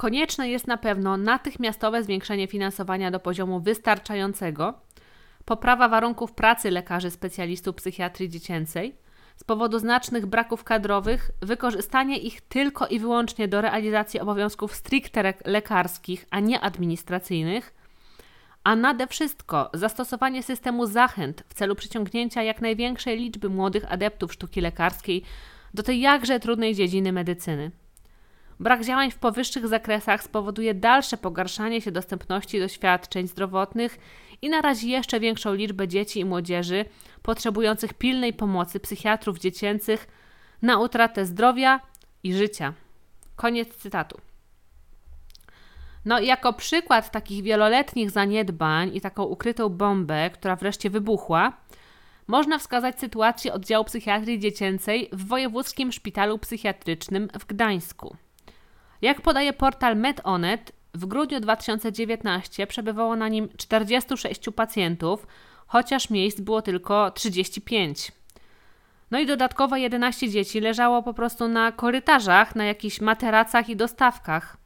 [0.02, 4.74] Konieczne jest na pewno natychmiastowe zwiększenie finansowania do poziomu wystarczającego,
[5.44, 8.96] poprawa warunków pracy lekarzy specjalistów psychiatrii dziecięcej,
[9.36, 16.26] z powodu znacznych braków kadrowych, wykorzystanie ich tylko i wyłącznie do realizacji obowiązków stricte lekarskich,
[16.30, 17.74] a nie administracyjnych,
[18.64, 24.60] a nade wszystko zastosowanie systemu zachęt w celu przyciągnięcia jak największej liczby młodych adeptów sztuki
[24.60, 25.22] lekarskiej
[25.74, 27.81] do tej jakże trudnej dziedziny medycyny.
[28.62, 33.98] Brak działań w powyższych zakresach spowoduje dalsze pogarszanie się dostępności do świadczeń zdrowotnych
[34.42, 36.84] i narazi jeszcze większą liczbę dzieci i młodzieży
[37.22, 40.06] potrzebujących pilnej pomocy psychiatrów dziecięcych
[40.62, 41.80] na utratę zdrowia
[42.22, 42.72] i życia.
[43.36, 44.20] Koniec cytatu.
[46.04, 51.52] No, jako przykład takich wieloletnich zaniedbań i taką ukrytą bombę, która wreszcie wybuchła,
[52.26, 58.16] można wskazać sytuację oddziału psychiatrii dziecięcej w Wojewódzkim Szpitalu Psychiatrycznym w Gdańsku.
[59.02, 65.26] Jak podaje portal MedOnet, w grudniu 2019 przebywało na nim 46 pacjentów,
[65.66, 68.12] chociaż miejsc było tylko 35.
[69.10, 74.56] No i dodatkowo 11 dzieci leżało po prostu na korytarzach, na jakichś materacach i dostawkach.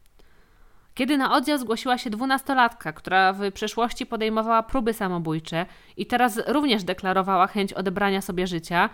[0.94, 5.66] Kiedy na oddział zgłosiła się dwunastolatka, która w przeszłości podejmowała próby samobójcze
[5.96, 8.90] i teraz również deklarowała chęć odebrania sobie życia,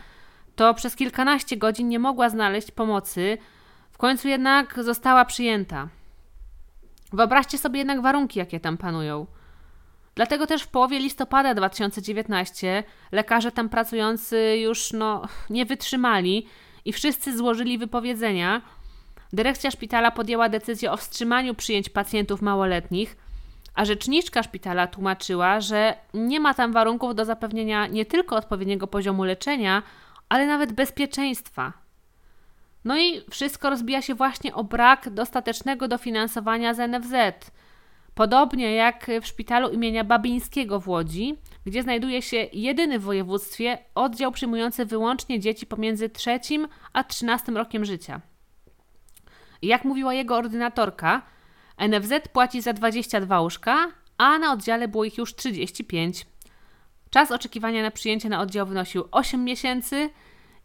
[0.56, 3.38] to przez kilkanaście godzin nie mogła znaleźć pomocy,
[4.02, 5.88] końcu jednak została przyjęta.
[7.12, 9.26] Wyobraźcie sobie jednak warunki, jakie tam panują.
[10.14, 16.46] Dlatego też w połowie listopada 2019 lekarze tam pracujący już no, nie wytrzymali
[16.84, 18.62] i wszyscy złożyli wypowiedzenia.
[19.32, 23.16] Dyrekcja szpitala podjęła decyzję o wstrzymaniu przyjęć pacjentów małoletnich,
[23.74, 29.24] a rzeczniczka szpitala tłumaczyła, że nie ma tam warunków do zapewnienia nie tylko odpowiedniego poziomu
[29.24, 29.82] leczenia,
[30.28, 31.81] ale nawet bezpieczeństwa.
[32.84, 37.14] No i wszystko rozbija się właśnie o brak dostatecznego dofinansowania z NFZ.
[38.14, 44.32] Podobnie jak w szpitalu imienia Babińskiego w Łodzi, gdzie znajduje się jedyny w województwie oddział
[44.32, 48.20] przyjmujący wyłącznie dzieci pomiędzy trzecim a trzynastym rokiem życia.
[49.62, 51.22] Jak mówiła jego ordynatorka,
[51.88, 56.26] NFZ płaci za 22 łóżka, a na oddziale było ich już 35.
[57.10, 60.10] Czas oczekiwania na przyjęcie na oddział wynosił 8 miesięcy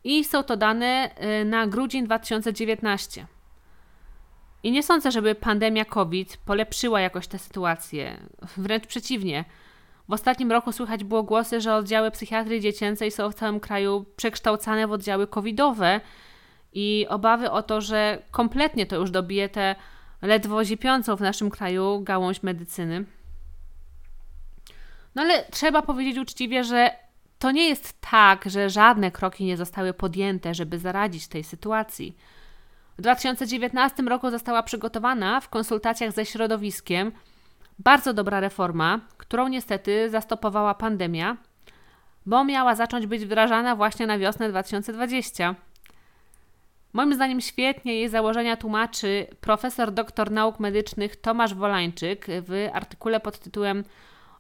[0.08, 1.10] i są to dane
[1.42, 3.26] y, na grudzień 2019.
[4.64, 8.18] I nie sądzę, żeby pandemia COVID polepszyła jakoś tę sytuację.
[8.58, 9.46] Wręcz przeciwnie.
[10.10, 14.88] W ostatnim roku słychać było głosy, że oddziały psychiatrii dziecięcej są w całym kraju przekształcane
[14.88, 16.02] w oddziały covidowe
[16.74, 19.76] i obawy o to, że kompletnie to już dobije tę
[20.22, 23.06] ledwo ziepiącą w naszym kraju gałąź medycyny.
[25.16, 27.07] No ale trzeba powiedzieć uczciwie, że
[27.40, 32.18] to nie jest tak, że żadne kroki nie zostały podjęte, żeby zaradzić tej sytuacji.
[32.98, 37.12] W 2019 roku została przygotowana w konsultacjach ze środowiskiem
[37.80, 41.38] bardzo dobra reforma, którą niestety zastopowała pandemia,
[42.26, 45.56] bo miała zacząć być wdrażana właśnie na wiosnę 2020.
[46.94, 53.40] Moim zdaniem świetnie jej założenia tłumaczy profesor doktor nauk medycznych Tomasz Wolańczyk w artykule pod
[53.40, 53.84] tytułem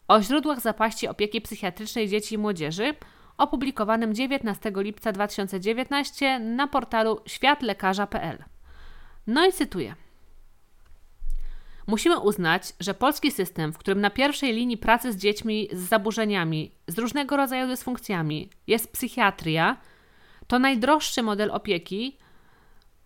[0.07, 2.93] O źródłach zapaści opieki psychiatrycznej dzieci i młodzieży,
[3.37, 8.43] opublikowanym 19 lipca 2019 na portalu światlekarza.pl.
[9.27, 9.95] No i cytuję.
[11.87, 16.71] Musimy uznać, że polski system, w którym na pierwszej linii pracy z dziećmi z zaburzeniami,
[16.87, 19.77] z różnego rodzaju dysfunkcjami jest psychiatria,
[20.47, 22.17] to najdroższy model opieki,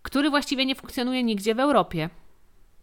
[0.02, 2.10] który właściwie nie funkcjonuje nigdzie w Europie.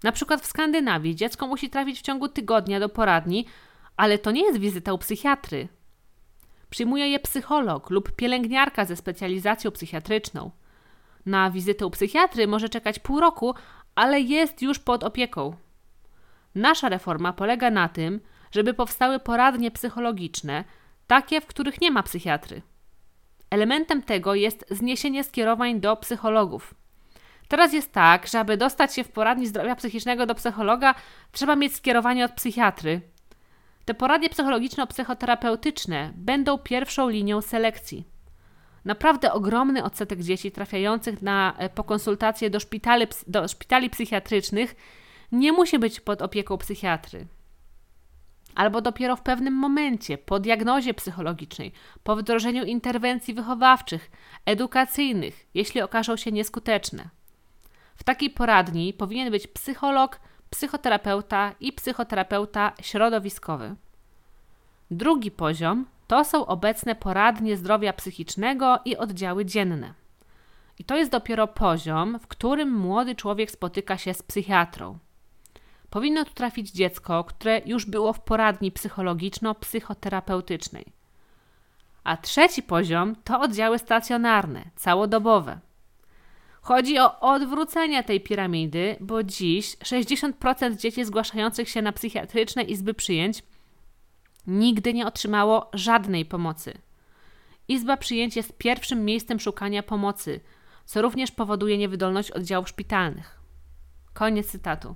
[0.04, 3.46] Na przykład w Skandynawii dziecko musi trafić w ciągu tygodnia do poradni,
[4.00, 5.68] ale to nie jest wizyta u psychiatry.
[6.70, 10.52] Przyjmuje je psycholog lub pielęgniarka ze specjalizacją psychiatryczną.
[11.26, 13.56] Na wizytę u psychiatry może czekać pół roku,
[13.96, 15.56] ale jest już pod opieką.
[16.56, 18.20] Nasza reforma polega na tym,
[18.52, 20.64] żeby powstały poradnie psychologiczne,
[21.08, 22.62] takie, w których nie ma psychiatry.
[23.50, 26.74] Elementem tego jest zniesienie skierowań do psychologów.
[27.48, 30.96] Teraz jest tak, że aby dostać się w poradni zdrowia psychicznego do psychologa,
[31.32, 33.02] trzeba mieć skierowanie od psychiatry.
[33.90, 38.06] Te poradnie psychologiczno-psychoterapeutyczne będą pierwszą linią selekcji.
[38.86, 44.76] Naprawdę ogromny odsetek dzieci trafiających na, e, po konsultacje do szpitali, do szpitali psychiatrycznych
[45.32, 47.28] nie musi być pod opieką psychiatry.
[48.56, 51.72] Albo dopiero w pewnym momencie, po diagnozie psychologicznej,
[52.04, 54.12] po wdrożeniu interwencji wychowawczych,
[54.46, 57.10] edukacyjnych, jeśli okażą się nieskuteczne.
[57.96, 60.20] W takiej poradni powinien być psycholog,
[60.50, 63.76] psychoterapeuta i psychoterapeuta środowiskowy.
[64.92, 69.94] Drugi poziom to są obecne poradnie zdrowia psychicznego i oddziały dzienne.
[70.80, 74.98] I to jest dopiero poziom, w którym młody człowiek spotyka się z psychiatrą.
[75.90, 80.86] Powinno tu trafić dziecko, które już było w poradni psychologiczno-psychoterapeutycznej.
[82.04, 85.60] A trzeci poziom to oddziały stacjonarne, całodobowe.
[86.70, 93.44] Chodzi o odwrócenie tej piramidy, bo dziś 60% dzieci zgłaszających się na psychiatryczne izby przyjęć
[94.48, 96.78] nigdy nie otrzymało żadnej pomocy.
[97.68, 100.40] Izba przyjęć jest pierwszym miejscem szukania pomocy,
[100.86, 103.40] co również powoduje niewydolność oddziałów szpitalnych.
[104.14, 104.96] Koniec cytatu.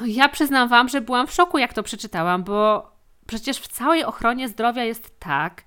[0.00, 2.90] No ja przyznam Wam, że byłam w szoku, jak to przeczytałam, bo
[3.26, 5.64] przecież w całej ochronie zdrowia jest tak,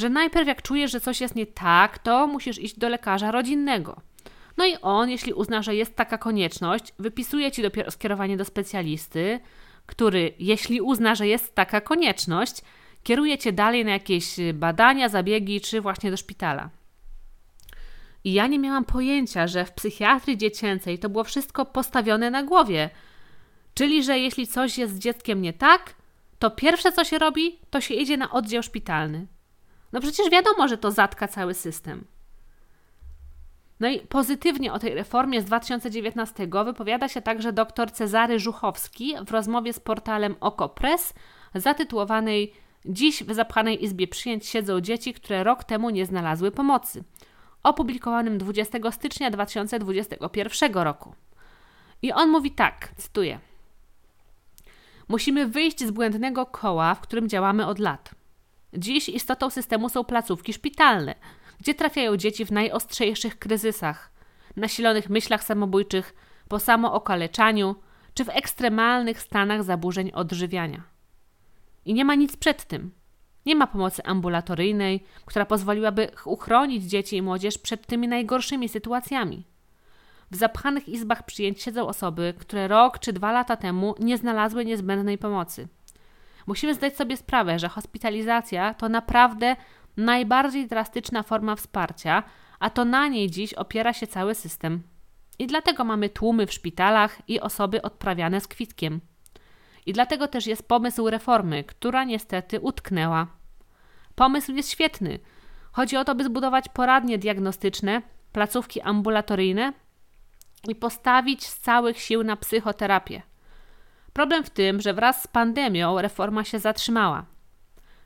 [0.00, 4.00] że najpierw jak czujesz, że coś jest nie tak, to musisz iść do lekarza rodzinnego.
[4.56, 9.40] No i on, jeśli uzna, że jest taka konieczność, wypisuje ci dopiero skierowanie do specjalisty,
[9.86, 12.62] który, jeśli uzna, że jest taka konieczność,
[13.02, 16.70] kieruje cię dalej na jakieś badania, zabiegi czy właśnie do szpitala.
[18.24, 22.90] I ja nie miałam pojęcia, że w psychiatrii dziecięcej to było wszystko postawione na głowie.
[23.74, 25.94] Czyli, że jeśli coś jest z dzieckiem nie tak,
[26.38, 29.26] to pierwsze co się robi, to się idzie na oddział szpitalny.
[29.92, 32.04] No przecież wiadomo, że to zatka cały system.
[33.80, 39.30] No i pozytywnie o tej reformie z 2019 wypowiada się także dr Cezary Żuchowski w
[39.30, 41.14] rozmowie z portalem OkoPress
[41.54, 42.52] zatytułowanej
[42.84, 47.04] Dziś w zapchanej izbie przyjęć siedzą dzieci, które rok temu nie znalazły pomocy,
[47.62, 51.14] opublikowanym 20 stycznia 2021 roku.
[52.02, 53.38] I on mówi tak, cytuję:
[55.08, 58.14] Musimy wyjść z błędnego koła, w którym działamy od lat.
[58.72, 61.14] Dziś istotą systemu są placówki szpitalne,
[61.60, 64.12] gdzie trafiają dzieci w najostrzejszych kryzysach.
[64.56, 66.14] nasilonych myślach samobójczych,
[66.48, 67.76] po samookaleczaniu
[68.14, 70.82] czy w ekstremalnych stanach zaburzeń odżywiania.
[71.84, 72.92] I nie ma nic przed tym.
[73.46, 79.46] Nie ma pomocy ambulatoryjnej, która pozwoliłaby uchronić dzieci i młodzież przed tymi najgorszymi sytuacjami.
[80.30, 85.18] W zapchanych izbach przyjęć siedzą osoby, które rok czy dwa lata temu nie znalazły niezbędnej
[85.18, 85.68] pomocy.
[86.50, 89.56] Musimy zdać sobie sprawę, że hospitalizacja to naprawdę
[89.96, 92.22] najbardziej drastyczna forma wsparcia,
[92.60, 94.82] a to na niej dziś opiera się cały system.
[95.38, 99.00] I dlatego mamy tłumy w szpitalach i osoby odprawiane z kwitkiem.
[99.86, 103.26] I dlatego też jest pomysł reformy, która niestety utknęła.
[104.14, 105.18] Pomysł jest świetny.
[105.72, 109.72] Chodzi o to, by zbudować poradnie diagnostyczne, placówki ambulatoryjne
[110.68, 113.29] i postawić z całych sił na psychoterapię.
[114.12, 117.24] Problem w tym, że wraz z pandemią reforma się zatrzymała.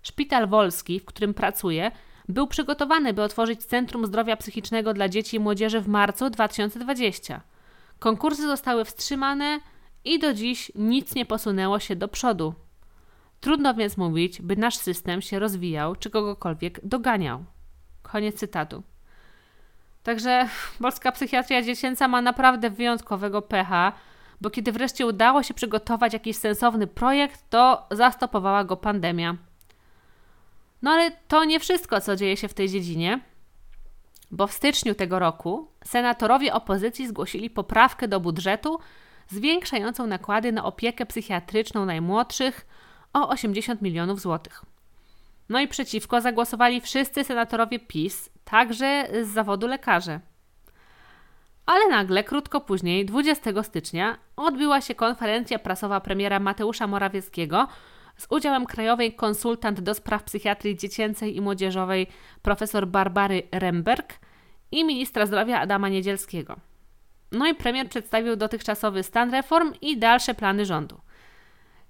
[0.03, 1.91] Szpital Wolski, w którym pracuję,
[2.29, 7.41] był przygotowany, by otworzyć Centrum Zdrowia Psychicznego dla Dzieci i Młodzieży w marcu 2020.
[7.99, 9.61] Konkursy zostały wstrzymane
[10.05, 12.55] i do dziś nic nie posunęło się do przodu.
[13.41, 17.45] Trudno więc mówić, by nasz system się rozwijał czy kogokolwiek doganiał.
[18.03, 18.83] Koniec cytatu.
[20.03, 20.49] Także
[20.81, 23.93] polska psychiatria dziecięca ma naprawdę wyjątkowego pecha,
[24.45, 29.37] bo kiedy wreszcie udało się przygotować jakiś sensowny projekt, to zastopowała go pandemia.
[30.83, 33.21] No ale to nie wszystko, co dzieje się w tej dziedzinie,
[34.31, 38.79] bo w styczniu tego roku senatorowie opozycji zgłosili poprawkę do budżetu
[39.29, 42.67] zwiększającą nakłady na opiekę psychiatryczną najmłodszych
[43.13, 44.65] o 80 milionów złotych.
[45.49, 50.21] No i przeciwko zagłosowali wszyscy senatorowie PiS, także z zawodu lekarze.
[51.67, 57.69] Ale nagle, krótko później, 20 stycznia, odbyła się konferencja prasowa premiera Mateusza Morawieckiego
[58.17, 62.07] z udziałem krajowej konsultant do spraw psychiatrii dziecięcej i młodzieżowej
[62.43, 64.15] profesor Barbary Remberg
[64.71, 66.57] i ministra zdrowia Adama Niedzielskiego.
[67.33, 71.01] No i premier przedstawił dotychczasowy stan reform i dalsze plany rządu.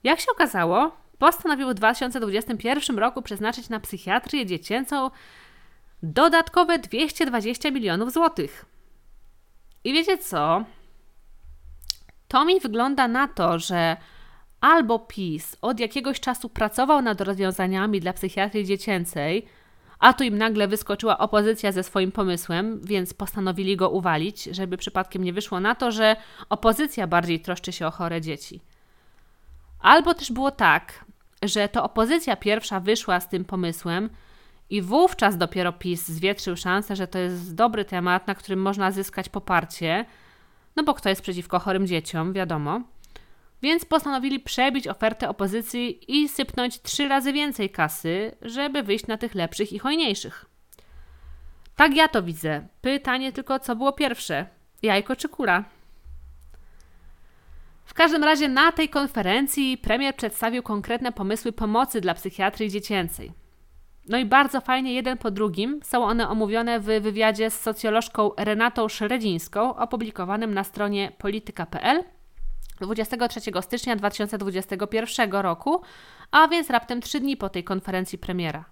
[0.04, 5.10] Jak się okazało, postanowił w 2021 roku przeznaczyć na psychiatrię dziecięcą
[6.02, 8.73] dodatkowe 220 milionów złotych.
[9.84, 10.64] I wiecie co?
[12.28, 13.96] To mi wygląda na to, że
[14.60, 19.46] albo PiS od jakiegoś czasu pracował nad rozwiązaniami dla psychiatrii dziecięcej,
[19.98, 25.24] a tu im nagle wyskoczyła opozycja ze swoim pomysłem, więc postanowili go uwalić, żeby przypadkiem
[25.24, 26.16] nie wyszło na to, że
[26.48, 28.60] opozycja bardziej troszczy się o chore dzieci.
[29.80, 31.04] Albo też było tak,
[31.42, 34.10] że to opozycja pierwsza wyszła z tym pomysłem
[34.70, 39.28] i wówczas dopiero PiS zwietrzył szansę, że to jest dobry temat, na którym można zyskać
[39.28, 40.04] poparcie,
[40.76, 42.80] no bo kto jest przeciwko chorym dzieciom, wiadomo.
[43.62, 49.34] Więc postanowili przebić ofertę opozycji i sypnąć trzy razy więcej kasy, żeby wyjść na tych
[49.34, 50.44] lepszych i hojniejszych.
[51.76, 52.66] Tak ja to widzę.
[52.80, 54.46] Pytanie tylko, co było pierwsze:
[54.82, 55.64] jajko czy kura?
[57.84, 63.43] W każdym razie na tej konferencji premier przedstawił konkretne pomysły pomocy dla psychiatrii dziecięcej.
[64.08, 68.88] No i bardzo fajnie, jeden po drugim, są one omówione w wywiadzie z socjolożką Renatą
[68.88, 72.04] Szredzińską, opublikowanym na stronie polityka.pl
[72.80, 75.82] 23 stycznia 2021 roku,
[76.30, 78.64] a więc raptem trzy dni po tej konferencji premiera.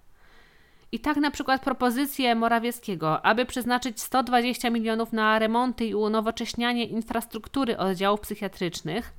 [0.91, 7.77] I tak na przykład propozycję Morawieckiego, aby przeznaczyć 120 milionów na remonty i unowocześnianie infrastruktury
[7.77, 9.13] oddziałów psychiatrycznych,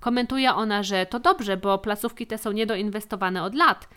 [0.00, 3.88] komentuje ona, że to dobrze, bo placówki te są niedoinwestowane od lat,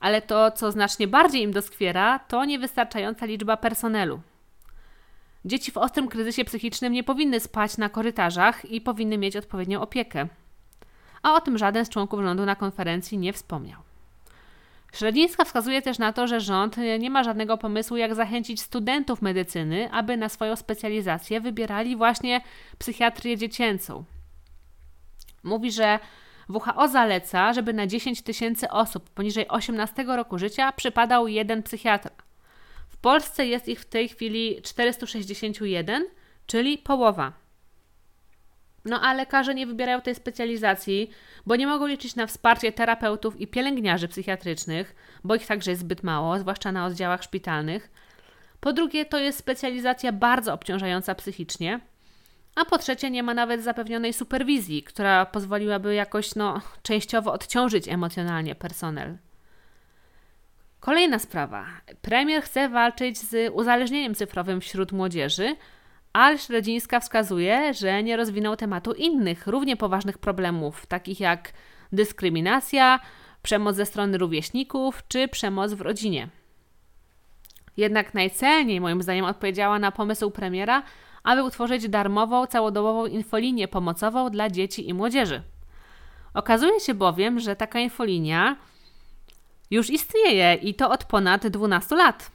[0.00, 4.20] ale to, co znacznie bardziej im doskwiera, to niewystarczająca liczba personelu.
[5.44, 10.28] Dzieci w ostrym kryzysie psychicznym nie powinny spać na korytarzach i powinny mieć odpowiednią opiekę.
[11.22, 13.80] A o tym żaden z członków rządu na konferencji nie wspomniał.
[14.92, 19.90] Średzińska wskazuje też na to, że rząd nie ma żadnego pomysłu, jak zachęcić studentów medycyny,
[19.92, 22.40] aby na swoją specjalizację wybierali właśnie
[22.78, 24.04] psychiatrię dziecięcą.
[25.42, 25.98] Mówi, że
[26.50, 32.10] WHO zaleca, żeby na 10 tysięcy osób poniżej 18 roku życia przypadał jeden psychiatra.
[32.88, 36.06] W Polsce jest ich w tej chwili 461,
[36.46, 37.32] czyli połowa.
[38.84, 41.10] No a lekarze nie wybierają tej specjalizacji,
[41.46, 44.94] bo nie mogą liczyć na wsparcie terapeutów i pielęgniarzy psychiatrycznych,
[45.24, 47.90] bo ich także jest zbyt mało, zwłaszcza na oddziałach szpitalnych.
[48.60, 51.80] Po drugie, to jest specjalizacja bardzo obciążająca psychicznie.
[52.54, 58.54] A po trzecie, nie ma nawet zapewnionej superwizji, która pozwoliłaby jakoś no, częściowo odciążyć emocjonalnie
[58.54, 59.18] personel.
[60.80, 61.66] Kolejna sprawa.
[62.02, 65.56] Premier chce walczyć z uzależnieniem cyfrowym wśród młodzieży,
[66.12, 71.52] ale Śledzińska wskazuje, że nie rozwinął tematu innych, równie poważnych problemów, takich jak
[71.92, 73.00] dyskryminacja,
[73.42, 76.28] przemoc ze strony rówieśników czy przemoc w rodzinie.
[77.76, 80.82] Jednak najcelniej, moim zdaniem, odpowiedziała na pomysł premiera
[81.22, 85.42] aby utworzyć darmową, całodobową infolinię pomocową dla dzieci i młodzieży.
[86.34, 88.56] Okazuje się bowiem, że taka infolinia
[89.70, 92.30] już istnieje i to od ponad 12 lat.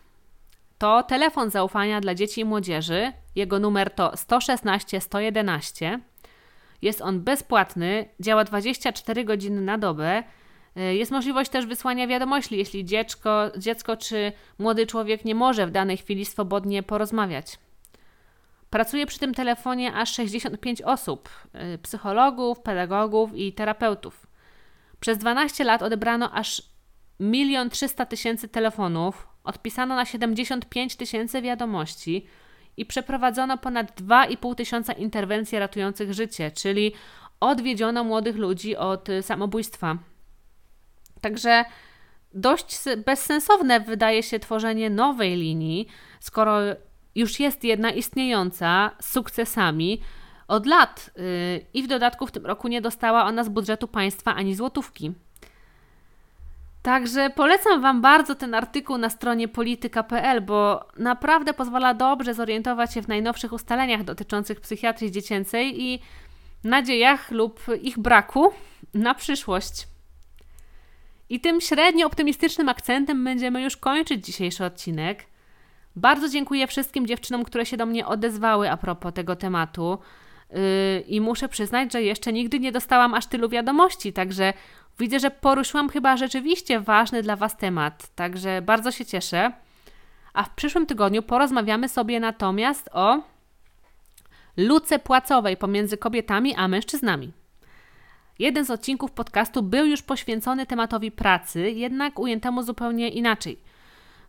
[0.77, 3.11] To telefon zaufania dla dzieci i młodzieży.
[3.36, 5.99] Jego numer to 116 111.
[6.81, 10.23] Jest on bezpłatny, działa 24 godziny na dobę.
[10.75, 15.97] Jest możliwość też wysłania wiadomości, jeśli dziecko, dziecko czy młody człowiek nie może w danej
[15.97, 17.59] chwili swobodnie porozmawiać.
[18.76, 21.30] Pracuje przy tym telefonie aż 65 osób
[21.73, 24.28] y, psychologów, pedagogów i terapeutów.
[24.99, 26.61] Przez 12 lat odebrano aż
[27.19, 32.28] 1 300 tysięcy telefonów, odpisano na 75 tysięcy wiadomości
[32.78, 36.93] i przeprowadzono ponad 2,5 tysiąca interwencji ratujących życie, czyli
[37.39, 39.97] odwiedziono młodych ludzi od samobójstwa.
[41.21, 41.65] Także
[42.34, 45.88] dość bezsensowne wydaje się tworzenie nowej linii,
[46.19, 46.59] skoro
[47.16, 50.01] już jest jedna istniejąca z sukcesami
[50.47, 54.36] od lat yy, i w dodatku w tym roku nie dostała ona z budżetu państwa
[54.36, 55.13] ani złotówki.
[56.82, 63.01] Także polecam Wam bardzo ten artykuł na stronie polityka.pl, bo naprawdę pozwala dobrze zorientować się
[63.01, 65.99] w najnowszych ustaleniach dotyczących psychiatrii dziecięcej i
[66.63, 68.53] nadziejach lub ich braku
[68.93, 69.88] na przyszłość.
[71.30, 75.26] I tym średnio optymistycznym akcentem będziemy już kończyć dzisiejszy odcinek.
[75.96, 80.00] Bardzo dziękuję wszystkim dziewczynom, które się do mnie odezwały a propos tego tematu.
[80.50, 80.60] Yy,
[81.08, 84.54] I muszę przyznać, że jeszcze nigdy nie dostałam aż tylu wiadomości, także
[85.00, 89.52] widzę, że poruszyłam chyba rzeczywiście ważny dla Was temat, także bardzo się cieszę.
[90.34, 93.22] A w przyszłym tygodniu porozmawiamy sobie natomiast o
[94.58, 97.32] luce płacowej pomiędzy kobietami a mężczyznami.
[98.39, 103.60] Jeden z odcinków podcastu był już poświęcony tematowi pracy, jednak ujętemu zupełnie inaczej–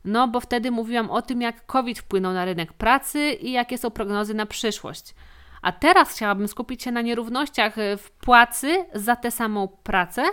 [0.07, 3.91] no bo wtedy mówiłam o tym, jak COVID wpłynął na rynek pracy i jakie są
[3.91, 5.15] prognozy na przyszłość.
[5.63, 10.25] A teraz chciałabym skupić się na nierównościach e, w płacy za tę samą pracę,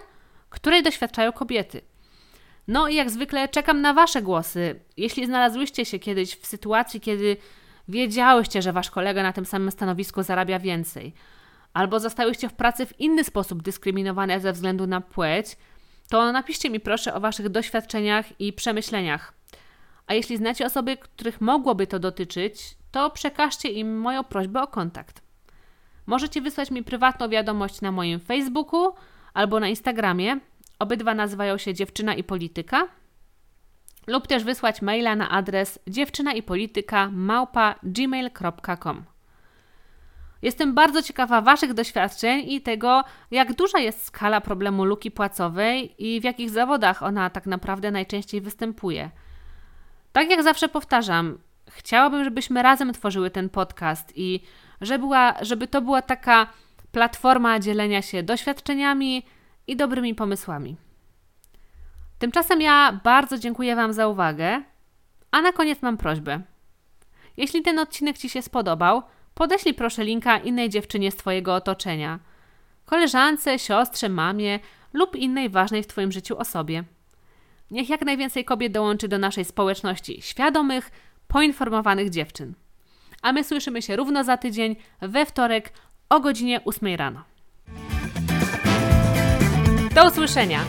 [0.49, 1.81] której doświadczają kobiety.
[2.67, 4.79] No i jak zwykle czekam na Wasze głosy.
[4.97, 7.37] Jeśli znalazłyście się kiedyś w sytuacji, kiedy
[7.87, 11.13] wiedziałyście, że Wasz kolega na tym samym stanowisku zarabia więcej,
[11.73, 15.57] albo zostałyście w pracy w inny sposób dyskryminowane ze względu na płeć,
[16.09, 19.42] to napiszcie mi proszę o Waszych doświadczeniach i przemyśleniach.
[20.07, 25.21] A jeśli znacie osoby, których mogłoby to dotyczyć, to przekażcie im moją prośbę o kontakt.
[26.05, 28.93] Możecie wysłać mi prywatną wiadomość na moim Facebooku
[29.33, 30.39] albo na Instagramie.
[30.79, 32.87] Obydwa nazywają się Dziewczyna i Polityka.
[34.07, 39.03] Lub też wysłać maila na adres dziewczynaipolityka małpa gmail.com.
[40.41, 46.21] Jestem bardzo ciekawa Waszych doświadczeń i tego, jak duża jest skala problemu luki płacowej i
[46.21, 49.09] w jakich zawodach ona tak naprawdę najczęściej występuje–
[50.13, 51.37] tak jak zawsze powtarzam,
[51.69, 54.39] chciałabym, żebyśmy razem tworzyły ten podcast i
[54.81, 56.47] żeby, była, żeby to była taka
[56.91, 59.25] platforma dzielenia się doświadczeniami
[59.67, 60.77] i dobrymi pomysłami.
[62.19, 64.63] Tymczasem ja bardzo dziękuję Wam za uwagę,
[65.31, 66.41] a na koniec mam prośbę.
[67.37, 69.03] Jeśli ten odcinek Ci się spodobał,
[69.33, 72.19] podeślij proszę linka innej dziewczynie z Twojego otoczenia,
[72.85, 74.59] koleżance, siostrze, mamie
[74.93, 76.83] lub innej ważnej w Twoim życiu osobie.
[77.73, 80.91] Niech jak najwięcej kobiet dołączy do naszej społeczności świadomych,
[81.27, 82.53] poinformowanych dziewczyn.
[83.21, 85.73] A my słyszymy się równo za tydzień, we wtorek
[86.09, 87.23] o godzinie 8 rano.
[89.95, 90.59] Do usłyszenia.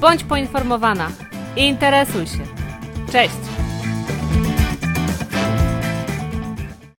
[0.00, 1.10] Bądź poinformowana
[1.56, 2.44] i interesuj się.
[3.12, 3.69] Cześć!